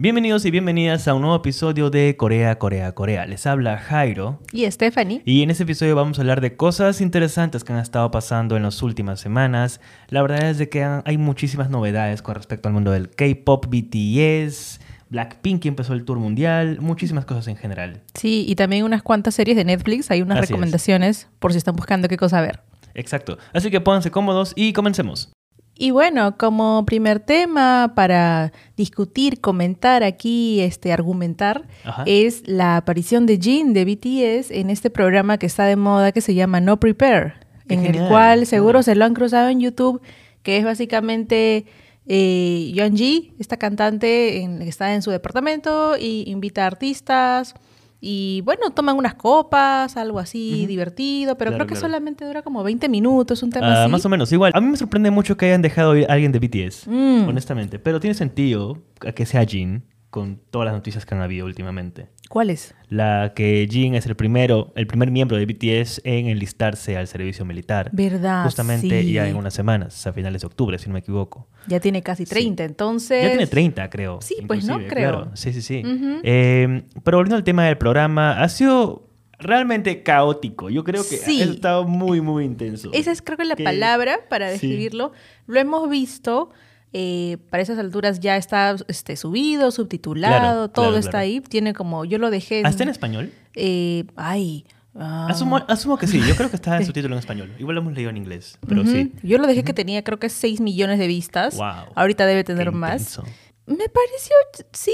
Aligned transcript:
Bienvenidos 0.00 0.44
y 0.44 0.52
bienvenidas 0.52 1.08
a 1.08 1.14
un 1.14 1.22
nuevo 1.22 1.34
episodio 1.34 1.90
de 1.90 2.16
Corea, 2.16 2.56
Corea, 2.56 2.92
Corea. 2.92 3.26
Les 3.26 3.48
habla 3.48 3.78
Jairo. 3.78 4.38
Y 4.52 4.70
Stephanie. 4.70 5.22
Y 5.24 5.42
en 5.42 5.50
este 5.50 5.64
episodio 5.64 5.96
vamos 5.96 6.18
a 6.18 6.22
hablar 6.22 6.40
de 6.40 6.54
cosas 6.54 7.00
interesantes 7.00 7.64
que 7.64 7.72
han 7.72 7.80
estado 7.80 8.08
pasando 8.12 8.56
en 8.56 8.62
las 8.62 8.80
últimas 8.80 9.18
semanas. 9.18 9.80
La 10.06 10.22
verdad 10.22 10.50
es 10.50 10.58
de 10.58 10.68
que 10.68 10.84
hay 10.84 11.18
muchísimas 11.18 11.68
novedades 11.68 12.22
con 12.22 12.36
respecto 12.36 12.68
al 12.68 12.74
mundo 12.74 12.92
del 12.92 13.10
K-pop, 13.10 13.66
BTS, 13.66 14.78
Blackpink 15.10 15.66
empezó 15.66 15.94
el 15.94 16.04
tour 16.04 16.20
mundial, 16.20 16.78
muchísimas 16.80 17.24
cosas 17.24 17.48
en 17.48 17.56
general. 17.56 18.00
Sí, 18.14 18.44
y 18.46 18.54
también 18.54 18.84
unas 18.84 19.02
cuantas 19.02 19.34
series 19.34 19.56
de 19.56 19.64
Netflix. 19.64 20.12
Hay 20.12 20.22
unas 20.22 20.38
Así 20.38 20.44
es. 20.44 20.50
recomendaciones 20.50 21.28
por 21.40 21.50
si 21.50 21.58
están 21.58 21.74
buscando 21.74 22.06
qué 22.06 22.16
cosa 22.16 22.40
ver. 22.40 22.60
Exacto. 22.94 23.36
Así 23.52 23.68
que 23.68 23.80
pónganse 23.80 24.12
cómodos 24.12 24.52
y 24.54 24.72
comencemos. 24.72 25.32
Y 25.80 25.92
bueno, 25.92 26.36
como 26.36 26.84
primer 26.84 27.20
tema 27.20 27.92
para 27.94 28.52
discutir, 28.76 29.40
comentar 29.40 30.02
aquí, 30.02 30.60
este, 30.60 30.92
argumentar, 30.92 31.68
Ajá. 31.84 32.02
es 32.04 32.42
la 32.48 32.76
aparición 32.76 33.26
de 33.26 33.38
Jin 33.38 33.72
de 33.72 33.84
BTS 33.84 34.50
en 34.50 34.70
este 34.70 34.90
programa 34.90 35.38
que 35.38 35.46
está 35.46 35.66
de 35.66 35.76
moda 35.76 36.10
que 36.10 36.20
se 36.20 36.34
llama 36.34 36.60
No 36.60 36.80
Prepare, 36.80 37.34
Qué 37.68 37.74
en 37.74 37.84
genial, 37.84 38.02
el 38.02 38.08
cual 38.10 38.46
seguro 38.46 38.72
claro. 38.72 38.82
se 38.82 38.94
lo 38.96 39.04
han 39.04 39.14
cruzado 39.14 39.50
en 39.50 39.60
YouTube, 39.60 40.02
que 40.42 40.56
es 40.56 40.64
básicamente 40.64 41.66
eh, 42.06 42.72
Yeonji, 42.74 43.34
esta 43.38 43.56
cantante 43.56 44.40
en, 44.42 44.62
está 44.62 44.94
en 44.94 45.02
su 45.02 45.12
departamento 45.12 45.96
y 45.96 46.24
invita 46.26 46.64
a 46.64 46.66
artistas. 46.66 47.54
Y 48.00 48.42
bueno, 48.42 48.70
toman 48.70 48.96
unas 48.96 49.14
copas, 49.14 49.96
algo 49.96 50.18
así 50.20 50.66
divertido, 50.66 51.36
pero 51.36 51.50
Claro, 51.50 51.56
creo 51.64 51.66
que 51.66 51.74
claro. 51.74 51.86
solamente 51.88 52.24
dura 52.24 52.42
como 52.42 52.62
20 52.62 52.88
minutos, 52.88 53.42
un 53.42 53.50
tema 53.50 53.66
Ah, 53.66 53.82
así. 53.84 53.90
más 53.92 54.04
o 54.04 54.08
menos, 54.08 54.30
igual. 54.32 54.52
A 54.54 54.60
mí 54.60 54.68
me 54.68 54.76
sorprende 54.76 55.10
mucho 55.10 55.36
que 55.36 55.46
hayan 55.46 55.62
dejado 55.62 55.96
ir 55.96 56.08
a 56.08 56.12
alguien 56.14 56.30
de 56.30 56.38
BTS, 56.38 56.86
Mm. 56.88 57.28
honestamente. 57.28 57.78
Pero 57.80 57.98
tiene 57.98 58.14
sentido 58.14 58.78
que 59.16 59.26
sea 59.26 59.44
Jin 59.44 59.82
con 60.10 60.40
todas 60.50 60.66
las 60.66 60.74
noticias 60.74 61.04
que 61.04 61.14
han 61.14 61.20
habido 61.20 61.44
últimamente. 61.46 62.08
¿Cuál 62.28 62.50
es? 62.50 62.74
La 62.88 63.32
que 63.34 63.66
Jin 63.70 63.94
es 63.94 64.06
el 64.06 64.14
primero, 64.16 64.72
el 64.76 64.86
primer 64.86 65.10
miembro 65.10 65.36
de 65.38 65.46
BTS 65.46 66.02
en 66.04 66.26
enlistarse 66.28 66.96
al 66.96 67.06
servicio 67.06 67.44
militar. 67.44 67.88
¿Verdad? 67.92 68.44
Justamente 68.44 69.02
sí. 69.02 69.12
ya 69.12 69.28
en 69.28 69.36
unas 69.36 69.54
semanas, 69.54 70.06
a 70.06 70.12
finales 70.12 70.42
de 70.42 70.46
octubre, 70.46 70.78
si 70.78 70.88
no 70.88 70.94
me 70.94 70.98
equivoco. 71.00 71.46
Ya 71.66 71.80
tiene 71.80 72.02
casi 72.02 72.24
30, 72.26 72.64
entonces... 72.64 73.22
Ya 73.22 73.28
tiene 73.30 73.46
30, 73.46 73.88
creo. 73.90 74.18
Sí, 74.20 74.36
pues, 74.46 74.64
¿no? 74.66 74.76
Creo. 74.78 74.88
Claro. 74.88 75.30
Sí, 75.34 75.52
sí, 75.52 75.62
sí. 75.62 75.82
Ujú. 75.84 76.20
Eh, 76.22 76.82
pero 77.02 77.18
volviendo 77.18 77.36
al 77.36 77.44
tema 77.44 77.64
del 77.66 77.78
programa, 77.78 78.42
ha 78.42 78.48
sido 78.48 79.08
realmente 79.38 80.02
caótico. 80.02 80.68
Yo 80.70 80.84
creo 80.84 81.02
que 81.02 81.16
Sí. 81.16 81.40
ha 81.40 81.44
estado 81.44 81.84
muy, 81.84 82.20
muy 82.20 82.44
intenso. 82.44 82.90
Esa 82.92 83.12
es 83.12 83.22
creo 83.22 83.38
que 83.38 83.44
la 83.44 83.56
Que- 83.56 83.64
palabra 83.64 84.20
para 84.28 84.50
describirlo. 84.50 85.12
Lo 85.46 85.58
hemos 85.60 85.88
visto, 85.88 86.50
eh, 86.92 87.38
para 87.50 87.62
esas 87.62 87.78
alturas 87.78 88.20
ya 88.20 88.36
está 88.36 88.76
este, 88.88 89.16
subido, 89.16 89.70
subtitulado, 89.70 90.38
Claro, 90.40 90.68
todo 90.68 90.84
claro, 90.86 90.98
está 90.98 91.10
claro. 91.10 91.24
ahí. 91.24 91.40
Tiene 91.40 91.72
como, 91.74 92.04
yo 92.04 92.18
lo 92.18 92.30
dejé. 92.30 92.62
¿Hasta 92.64 92.82
en 92.82 92.88
español? 92.88 93.32
eh, 93.54 94.04
ay... 94.16 94.64
ah, 94.94 95.26
Asumo, 95.30 95.56
asumo 95.68 95.98
que 95.98 96.06
sí. 96.06 96.20
Yo 96.26 96.34
creo 96.36 96.48
que 96.50 96.56
está 96.56 96.76
en 96.78 96.86
subtítulo 96.86 97.14
en 97.14 97.18
español. 97.18 97.52
Igual 97.58 97.74
lo 97.76 97.80
hemos 97.82 97.92
leído 97.94 98.10
en 98.10 98.16
inglés, 98.16 98.58
pero 98.66 98.84
sí. 98.84 99.12
Yo 99.22 99.38
lo 99.38 99.46
dejé 99.46 99.64
que 99.64 99.74
tenía 99.74 100.02
creo 100.02 100.18
que 100.18 100.28
6 100.28 100.60
millones 100.60 100.98
de 100.98 101.06
vistas. 101.06 101.56
Wow. 101.56 101.92
Ahorita 101.94 102.24
debe 102.26 102.44
tener 102.44 102.72
más. 102.72 103.00
intenso. 103.16 103.24
Me 103.68 103.88
pareció, 103.88 104.34
sí, 104.72 104.92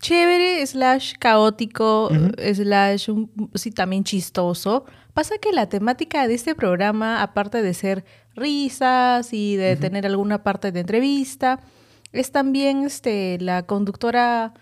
chévere, 0.00 0.64
slash 0.66 1.14
caótico, 1.18 2.08
slash 2.54 3.10
un- 3.10 3.50
sí, 3.54 3.70
también 3.72 4.04
chistoso. 4.04 4.84
Pasa 5.12 5.38
que 5.38 5.52
la 5.52 5.68
temática 5.68 6.26
de 6.28 6.34
este 6.34 6.54
programa, 6.54 7.20
aparte 7.22 7.62
de 7.62 7.74
ser 7.74 8.04
risas 8.34 9.32
y 9.32 9.56
de 9.56 9.76
tener 9.76 10.06
alguna 10.06 10.42
parte 10.42 10.72
de 10.72 10.80
entrevista, 10.80 11.60
es 12.12 12.30
también 12.30 12.84
este, 12.84 13.38
la 13.40 13.66
conductora, 13.66 14.54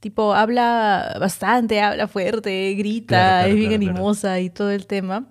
tipo, 0.00 0.34
habla 0.34 1.16
bastante, 1.18 1.80
habla 1.80 2.08
fuerte, 2.08 2.74
grita, 2.74 3.06
Claro, 3.06 3.28
claro, 3.38 3.48
es 3.48 3.54
bien 3.56 3.80
claro. 3.80 3.90
animosa 3.96 4.40
y 4.40 4.50
todo 4.50 4.70
el 4.70 4.86
tema. 4.86 5.26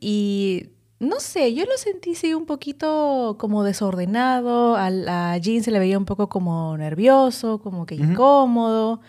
Y 0.00 0.70
no 1.00 1.18
sé, 1.18 1.52
yo 1.54 1.64
lo 1.64 1.76
sentí 1.76 2.14
sí 2.14 2.34
un 2.34 2.46
poquito 2.46 3.36
como 3.38 3.64
desordenado, 3.64 4.76
a, 4.76 4.86
a 5.32 5.36
Jean 5.38 5.62
se 5.62 5.70
le 5.70 5.78
veía 5.78 5.98
un 5.98 6.04
poco 6.04 6.28
como 6.28 6.76
nervioso, 6.76 7.58
como 7.60 7.86
que 7.86 7.94
incómodo. 7.96 9.00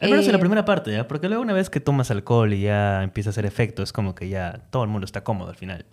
Al 0.00 0.10
menos 0.10 0.26
en 0.26 0.32
la 0.32 0.36
Eh, 0.36 0.40
primera 0.40 0.64
parte, 0.66 0.92
¿ya? 0.92 1.08
Porque 1.08 1.28
luego 1.28 1.42
una 1.42 1.54
vez 1.54 1.70
que 1.70 1.80
tomas 1.80 2.10
alcohol 2.10 2.52
y 2.52 2.62
ya 2.62 3.02
empieza 3.02 3.30
a 3.30 3.32
hacer 3.32 3.46
efecto, 3.46 3.82
es 3.82 3.92
como 3.92 4.14
que 4.14 4.28
ya 4.28 4.60
todo 4.70 4.82
el 4.82 4.90
mundo 4.90 5.04
está 5.06 5.24
cómodo 5.24 5.48
al 5.48 5.56
final. 5.56 5.86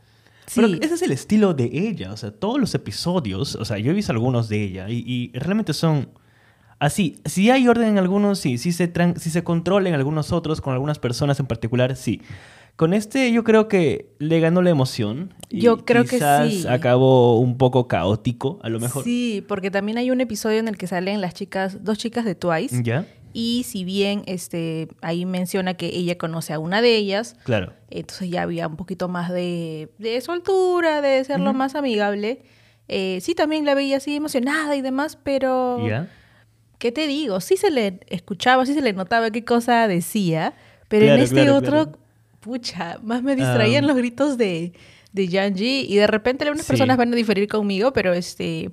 Pero 0.53 0.67
Sí. 0.67 0.79
ese 0.81 0.95
es 0.95 1.01
el 1.03 1.11
estilo 1.13 1.53
de 1.53 1.69
ella, 1.71 2.11
o 2.11 2.17
sea, 2.17 2.31
todos 2.31 2.59
los 2.59 2.75
episodios, 2.75 3.55
o 3.55 3.63
sea, 3.63 3.77
yo 3.77 3.91
he 3.91 3.93
visto 3.93 4.11
algunos 4.11 4.49
de 4.49 4.61
ella 4.61 4.89
y, 4.89 5.03
y 5.07 5.37
realmente 5.39 5.71
son 5.73 6.09
así. 6.79 7.21
Si 7.23 7.49
hay 7.49 7.65
orden 7.69 7.87
en 7.89 7.97
algunos, 7.97 8.39
sí. 8.39 8.57
Si 8.57 8.73
se, 8.73 8.91
tran- 8.91 9.15
si 9.17 9.29
se 9.29 9.43
controla 9.45 9.87
en 9.87 9.95
algunos 9.95 10.33
otros, 10.33 10.59
con 10.59 10.73
algunas 10.73 10.99
personas 10.99 11.39
en 11.39 11.45
particular, 11.45 11.95
sí. 11.95 12.21
Con 12.75 12.93
este 12.93 13.31
yo 13.31 13.43
creo 13.43 13.67
que 13.67 14.07
le 14.19 14.39
ganó 14.39 14.61
la 14.61 14.69
emoción. 14.71 15.33
y 15.49 15.61
Yo 15.61 15.85
creo 15.85 16.03
que 16.03 16.11
quizás 16.17 16.51
sí. 16.51 16.65
acabó 16.67 17.39
un 17.39 17.57
poco 17.57 17.87
caótico, 17.87 18.59
a 18.63 18.69
lo 18.69 18.79
mejor. 18.79 19.03
Sí, 19.03 19.43
porque 19.47 19.69
también 19.69 19.97
hay 19.99 20.09
un 20.09 20.21
episodio 20.21 20.57
en 20.59 20.67
el 20.67 20.77
que 20.77 20.87
salen 20.87 21.21
las 21.21 21.33
chicas, 21.35 21.83
dos 21.83 21.97
chicas 21.99 22.25
de 22.25 22.33
Twice. 22.35 22.81
¿Ya? 22.83 23.05
Y 23.31 23.63
si 23.67 23.83
bien 23.83 24.23
este, 24.27 24.87
ahí 25.01 25.25
menciona 25.25 25.73
que 25.75 25.87
ella 25.87 26.17
conoce 26.17 26.53
a 26.53 26.59
una 26.59 26.81
de 26.81 26.95
ellas, 26.95 27.35
Claro. 27.45 27.73
entonces 27.89 28.29
ya 28.29 28.41
había 28.43 28.67
un 28.67 28.75
poquito 28.75 29.07
más 29.07 29.31
de, 29.31 29.89
de 29.97 30.21
soltura, 30.21 31.01
de 31.01 31.23
serlo 31.23 31.53
más 31.53 31.73
amigable. 31.75 32.41
Eh, 32.87 33.19
sí, 33.21 33.33
también 33.33 33.65
la 33.65 33.73
veía 33.75 33.97
así 33.97 34.15
emocionada 34.15 34.75
y 34.75 34.81
demás, 34.81 35.17
pero... 35.23 35.87
¿Ya? 35.87 36.09
¿Qué 36.79 36.91
te 36.91 37.07
digo? 37.07 37.39
Sí 37.39 37.55
se 37.55 37.71
le 37.71 38.01
escuchaba, 38.07 38.65
sí 38.65 38.73
se 38.73 38.81
le 38.81 38.93
notaba 38.93 39.31
qué 39.31 39.45
cosa 39.45 39.87
decía, 39.87 40.53
pero 40.89 41.05
Claro, 41.05 41.17
en 41.17 41.23
este 41.23 41.35
claro, 41.43 41.55
otro. 41.55 41.91
Pucha, 42.43 42.99
más 43.01 43.23
me 43.23 43.35
distraían 43.35 43.85
Ah. 43.85 43.87
los 43.87 43.95
gritos 43.97 44.37
de, 44.37 44.73
de 45.11 45.27
Yanji 45.27 45.85
y 45.89 45.95
de 45.95 46.07
repente 46.07 46.43
algunas 46.43 46.65
Sí. 46.65 46.71
personas 46.71 46.97
van 46.97 47.11
a 47.13 47.15
diferir 47.15 47.47
conmigo, 47.47 47.93
pero 47.93 48.13
este... 48.13 48.69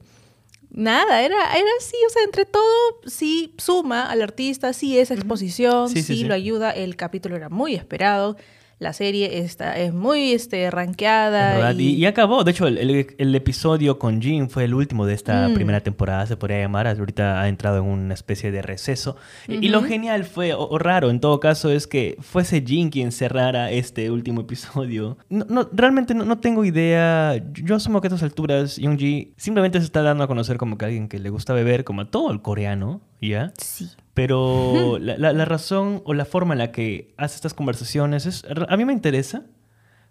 Nada, 0.73 1.23
era, 1.23 1.37
era 1.57 1.69
así, 1.81 1.97
o 2.07 2.11
sea, 2.11 2.23
entre 2.23 2.45
todo, 2.45 2.63
sí 3.07 3.55
suma 3.59 4.09
al 4.09 4.23
artista, 4.23 4.73
sí 4.73 4.99
es 4.99 5.11
exposición, 5.11 5.89
Sí, 5.89 5.97
sí, 5.97 6.03
sí, 6.03 6.17
sí. 6.21 6.25
lo 6.25 6.33
ayuda, 6.35 6.71
el 6.71 6.95
capítulo 6.95 7.35
era 7.35 7.49
muy 7.49 7.75
esperado, 7.75 8.37
la 8.81 8.93
serie 8.95 9.39
está, 9.39 9.77
es 9.79 9.93
muy 9.95 10.33
este, 10.33 10.69
rankeada. 10.71 11.73
Y, 11.73 11.81
y- 11.83 11.95
y 11.97 12.07
acabó. 12.07 12.43
De 12.45 12.51
hecho, 12.51 12.67
el, 12.67 12.79
el- 12.79 13.15
el 13.19 13.35
episodio 13.35 13.99
con 13.99 14.21
Jin 14.21 14.51
fue 14.51 14.65
el 14.65 14.75
último 14.75 15.07
de 15.07 15.15
esta 15.15 15.49
Mm. 15.49 15.55
primera 15.55 15.81
temporada, 15.81 16.27
se 16.27 16.37
podría 16.37 16.61
llamar. 16.61 16.87
Ahorita 16.89 17.41
ha 17.43 17.49
entrado 17.49 17.79
en 17.79 17.85
una 17.85 18.15
especie 18.15 18.51
de 18.51 18.63
receso. 18.63 19.17
Y- 19.47 19.67
Y 19.67 19.69
lo 19.69 19.83
genial 19.83 20.25
fue, 20.25 20.55
o, 20.55 20.67
o 20.67 20.79
raro 20.79 21.11
en 21.11 21.21
todo 21.21 21.39
caso, 21.41 21.71
es 21.71 21.87
que 21.87 22.17
fuese 22.21 22.63
Jin 22.67 22.91
quien 22.91 23.13
cerrara 23.13 23.71
este 23.71 24.11
último 24.11 24.41
episodio. 24.41 25.19
No, 25.29 25.45
no, 25.49 25.69
realmente 25.73 26.15
no, 26.15 26.25
no 26.25 26.39
tengo 26.39 26.65
idea. 26.65 27.37
Yo, 27.53 27.77
asumo 27.77 28.01
que 28.01 28.07
a 28.07 28.09
estas 28.09 28.23
alturas 28.23 28.77
Yoongi 28.79 29.35
simplemente 29.37 29.79
se 29.79 29.85
está 29.85 30.03
dando 30.03 30.25
a 30.25 30.27
conocer 30.27 30.57
como 30.57 30.79
que 30.79 30.87
alguien 30.87 31.09
que 31.09 31.19
le 31.19 31.29
gusta 31.31 31.53
beber, 31.53 31.85
como 31.85 32.01
a 32.01 32.11
todo 32.11 32.33
el 32.33 32.41
coreano, 32.41 33.03
¿ya? 33.21 33.53
Sí. 33.59 33.89
Pero 34.15 34.99
la, 35.01 35.17
la- 35.17 35.33
la 35.33 35.45
razón 35.45 36.03
o 36.05 36.15
la 36.15 36.25
forma 36.25 36.55
en 36.55 36.59
la 36.59 36.73
que 36.73 37.15
hace 37.17 37.37
estas 37.37 37.55
conversaciones 37.55 38.27
es, 38.27 38.45
a 38.69 38.77
mí 38.77 38.85
me 38.85 38.93
interesa, 38.93 39.45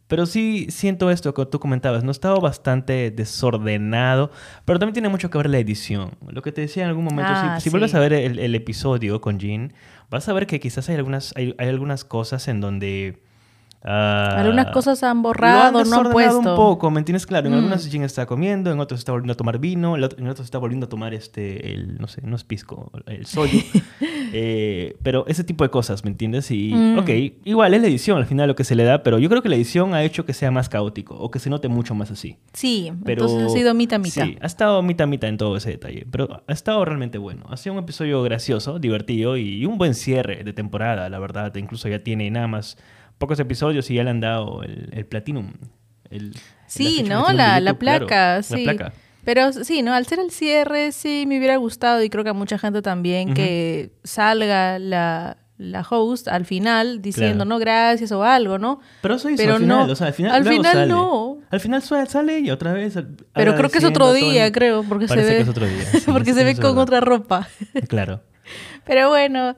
pero 0.08 0.26
sí 0.26 0.68
siento 0.70 1.12
esto 1.12 1.34
que 1.34 1.46
tú 1.46 1.60
comentabas, 1.60 2.04
no 2.04 2.12
estaba 2.12 2.40
bastante 2.40 3.12
desordenado, 3.12 4.32
pero 4.66 4.80
también 4.80 4.94
tiene 4.94 5.10
mucho 5.10 5.30
que 5.30 5.38
ver 5.38 5.50
la 5.50 5.60
edición. 5.60 6.12
Lo 6.28 6.42
que 6.42 6.52
te 6.52 6.62
decía 6.62 6.84
en 6.84 6.90
algún 6.90 7.04
momento, 7.06 7.34
si- 7.36 7.40
Ah, 7.48 7.60
si, 7.60 7.66
sí. 7.66 7.70
vuelves 7.70 7.94
a 7.94 8.00
ver 8.00 8.14
el, 8.14 8.40
el 8.40 8.56
episodio 8.56 9.22
con 9.22 9.40
Jin, 9.40 9.74
vas 10.10 10.28
a 10.30 10.34
ver 10.34 10.48
que 10.48 10.60
quizás 10.60 10.90
hay 10.90 10.96
algunas, 10.96 11.34
hay, 11.36 11.54
hay 11.58 11.68
algunas 11.70 12.06
cosas 12.06 12.48
en 12.48 12.62
donde... 12.62 13.22
ah, 13.84 14.36
Algunas 14.40 14.68
cosas 14.68 15.02
han 15.04 15.22
borrado, 15.22 15.80
han 15.80 15.90
no 15.90 15.96
han 15.98 16.12
puesto. 16.12 16.38
un 16.40 16.44
poco, 16.56 16.92
¿me 16.92 17.00
entiendes? 17.00 17.26
Claro, 17.26 17.48
en 17.48 17.54
Mm. 17.54 17.58
algunas 17.58 17.88
Jin 17.90 18.04
está 18.04 18.26
comiendo, 18.26 18.72
en 18.72 18.80
otros 18.80 19.00
está 19.00 19.12
volviendo 19.12 19.34
a 19.34 19.38
tomar 19.38 19.58
vino, 19.60 19.96
en 19.96 20.04
otros 20.04 20.42
está 20.42 20.58
volviendo 20.58 20.86
a 20.86 20.90
tomar 20.90 21.14
este, 21.14 21.74
el, 21.74 21.98
no 21.98 22.08
sé, 22.08 22.22
no 22.24 22.36
es 22.36 22.44
pisco, 22.44 22.92
el 23.08 23.26
soyu. 23.26 23.60
Eh, 24.32 24.96
pero 25.02 25.26
ese 25.28 25.44
tipo 25.44 25.64
de 25.64 25.72
cosas, 25.72 26.04
¿me 26.04 26.12
entiendes? 26.12 26.52
Y, 26.52 26.72
Mm. 26.72 27.00
ok, 27.00 27.10
igual 27.46 27.74
es 27.74 27.82
la 27.82 27.88
edición 27.88 28.18
al 28.20 28.26
final 28.28 28.48
lo 28.48 28.56
que 28.56 28.64
se 28.64 28.76
le 28.76 28.84
da, 28.84 29.02
pero 29.02 29.18
yo 29.18 29.28
creo 29.28 29.42
que 29.42 29.50
la 29.50 29.56
edición 29.56 29.96
ha 29.96 30.04
hecho 30.04 30.24
que 30.26 30.34
sea 30.34 30.52
más 30.52 30.70
caótico 30.70 31.16
o 31.18 31.32
que 31.32 31.40
se 31.40 31.50
note 31.50 31.68
mucho 31.68 31.96
más 31.96 32.12
así. 32.12 32.38
Sí, 32.54 32.92
Pero, 33.04 33.24
entonces 33.26 33.48
ha 33.52 33.58
sido 33.58 33.74
mitad 33.74 34.00
mitad. 34.00 34.26
Sí, 34.26 34.38
ha 34.40 34.46
estado 34.46 34.84
mitad 34.84 35.08
mitad 35.08 35.30
en 35.30 35.38
todo 35.38 35.58
ese 35.58 35.72
detalle, 35.72 36.06
pero 36.12 36.44
ha 36.48 36.52
estado 36.54 36.86
realmente 36.86 37.18
bueno. 37.18 37.46
Ha 37.50 37.58
sido 37.58 37.74
un 37.74 37.80
episodio 37.80 38.22
gracioso, 38.22 38.78
divertido 38.78 39.36
y 39.36 39.66
un 39.66 39.80
buen 39.80 39.96
cierre 39.96 40.44
de 40.44 40.54
temporada, 40.54 41.10
la 41.10 41.18
verdad. 41.18 41.56
Incluso 41.56 41.90
ya 41.90 42.00
tiene 42.00 42.30
nada 42.30 42.46
más 42.48 42.78
pocos 43.20 43.40
episodios 43.40 43.90
y 43.92 43.96
ya 43.96 44.04
le 44.04 44.10
han 44.10 44.20
dado 44.22 44.64
el, 44.64 44.90
el 44.92 45.06
Platinum. 45.06 45.54
el- 46.10 46.34
Sí, 46.66 47.04
¿no? 47.04 47.26
Platinum 47.26 47.36
La, 47.38 47.60
la 47.60 47.74
claro, 47.76 48.08
placa, 48.08 48.42
sí. 48.44 48.66
La 48.66 48.74
placa. 48.74 48.94
Pero 49.26 49.52
sí, 49.54 49.82
¿no? 49.84 49.94
Al 49.94 50.06
ser 50.08 50.20
el 50.20 50.32
cierre, 50.32 50.92
sí 50.92 51.26
me 51.28 51.38
hubiera 51.38 51.58
gustado 51.58 52.02
y 52.02 52.10
creo 52.10 52.24
que 52.24 52.30
a 52.32 52.34
mucha 52.34 52.58
gente 52.58 52.82
también 52.82 53.34
que 53.34 53.92
salga 54.04 54.80
la, 54.80 55.38
la 55.58 55.82
host 55.88 56.28
al 56.30 56.46
final 56.46 57.02
diciendo 57.02 57.44
Claro. 57.44 57.50
no 57.50 57.60
gracias 57.60 58.12
o 58.12 58.24
algo, 58.24 58.58
¿no? 58.58 58.80
Pero 59.02 59.16
eso 59.16 59.30
hizo 59.30 59.38
Pero 59.44 59.56
al 59.56 59.62
final, 59.62 59.88
no, 59.88 59.92
o 59.92 59.96
sea, 59.96 60.08
al 60.08 60.14
final, 60.14 60.32
al 60.32 60.46
final 60.46 60.74
sale. 60.74 60.88
no. 60.88 61.38
Al 61.52 61.60
final 61.60 61.82
sale 61.84 62.40
y 62.40 62.50
otra 62.50 62.74
vez. 62.74 62.94
Pero 63.34 63.56
creo 63.56 63.70
que 63.70 63.78
es 63.80 63.84
otro 63.84 64.14
día, 64.14 64.48
el- 64.48 64.52
creo, 64.54 64.84
porque 64.84 65.08
se 65.08 65.14
Parece 65.16 65.30
ve, 65.32 65.36
que 65.36 65.42
es 65.44 65.50
otro 65.50 65.68
día. 65.68 65.86
sí, 65.92 66.02
porque 66.12 66.34
se 66.34 66.44
ve 66.44 66.54
con 66.56 66.64
verdad. 66.76 66.82
otra 66.84 67.00
ropa. 67.02 67.48
Claro. 67.88 68.22
Pero 68.86 69.10
bueno, 69.10 69.56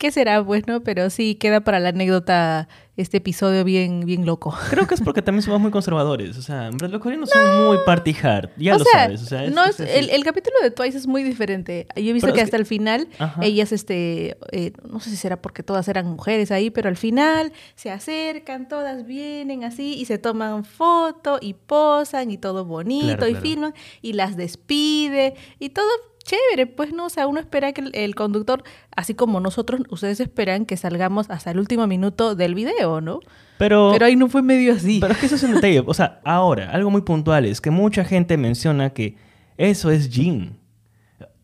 ¿qué 0.00 0.10
será? 0.10 0.42
Pues, 0.44 0.66
¿no? 0.66 0.80
Pero 0.82 1.10
sí, 1.10 1.36
queda 1.36 1.60
para 1.60 1.78
la 1.78 1.90
anécdota 1.90 2.66
este 2.96 3.16
episodio 3.18 3.64
bien, 3.64 4.00
bien 4.04 4.26
loco. 4.26 4.54
Creo 4.68 4.86
que 4.86 4.94
es 4.94 5.00
porque 5.00 5.22
también 5.22 5.42
somos 5.42 5.58
muy 5.60 5.70
conservadores. 5.70 6.36
O 6.36 6.42
sea, 6.42 6.70
los 6.70 7.00
coreanos 7.00 7.30
son 7.30 7.66
muy 7.66 7.78
party 7.86 8.14
hard. 8.22 8.50
Ya 8.58 8.74
o 8.74 8.78
lo 8.78 8.84
sea, 8.84 9.04
sabes. 9.04 9.22
O 9.22 9.26
sea, 9.26 9.44
es- 9.44 9.54
no, 9.54 9.64
es 9.64 9.78
el, 9.80 10.10
el 10.10 10.24
capítulo 10.24 10.56
de 10.62 10.70
Twice 10.70 10.98
es 10.98 11.06
muy 11.06 11.22
diferente. 11.22 11.86
Yo 11.96 12.10
he 12.10 12.12
visto 12.12 12.32
que 12.32 12.40
hasta 12.42 12.56
el 12.58 12.66
final, 12.66 13.08
Ajá. 13.18 13.40
ellas, 13.42 13.72
este, 13.72 14.36
eh, 14.52 14.72
no 14.86 15.00
sé 15.00 15.08
si 15.10 15.16
será 15.16 15.40
porque 15.40 15.62
todas 15.62 15.86
eran 15.88 16.06
mujeres 16.06 16.50
ahí, 16.50 16.70
pero 16.70 16.88
al 16.90 16.96
final 16.96 17.52
se 17.74 17.90
acercan, 17.90 18.68
todas 18.68 19.06
vienen 19.06 19.64
así 19.64 19.94
y 19.94 20.04
se 20.06 20.18
toman 20.18 20.64
foto 20.64 21.38
y 21.40 21.54
posan 21.54 22.30
y 22.30 22.36
todo 22.38 22.64
bonito 22.66 23.16
Claro, 23.18 23.28
y 23.28 23.30
claro. 23.32 23.46
filman 23.46 23.74
y 24.02 24.12
las 24.14 24.36
despide 24.36 25.34
y 25.58 25.70
todo 25.70 25.88
chévere, 26.24 26.66
pues 26.66 26.92
no, 26.92 27.06
o 27.06 27.10
sea, 27.10 27.26
uno 27.26 27.40
espera 27.40 27.72
que 27.72 27.80
el, 27.80 27.90
el 27.94 28.14
conductor, 28.14 28.62
así 28.96 29.14
como 29.14 29.40
nosotros, 29.40 29.80
ustedes 29.90 30.20
esperan 30.20 30.66
que 30.66 30.76
salgamos 30.76 31.28
hasta 31.30 31.50
el 31.50 31.58
último 31.58 31.86
minuto 31.86 32.34
del 32.34 32.54
video, 32.54 33.00
¿no? 33.00 33.20
Pero, 33.58 33.90
Pero 33.92 34.06
ahí 34.06 34.16
no 34.16 34.28
fue 34.28 34.42
medio 34.42 34.72
así. 34.72 34.98
pero 35.00 35.12
es 35.12 35.18
que 35.18 35.26
eso 35.26 35.34
es 35.34 35.42
un 35.42 35.54
detalle. 35.54 35.82
O 35.86 35.92
sea, 35.94 36.20
ahora, 36.24 36.70
algo 36.70 36.90
muy 36.90 37.02
puntual 37.02 37.44
es 37.44 37.60
que 37.60 37.70
mucha 37.70 38.04
gente 38.04 38.36
menciona 38.36 38.90
que 38.90 39.16
eso 39.58 39.90
es 39.90 40.08
Jin. 40.10 40.58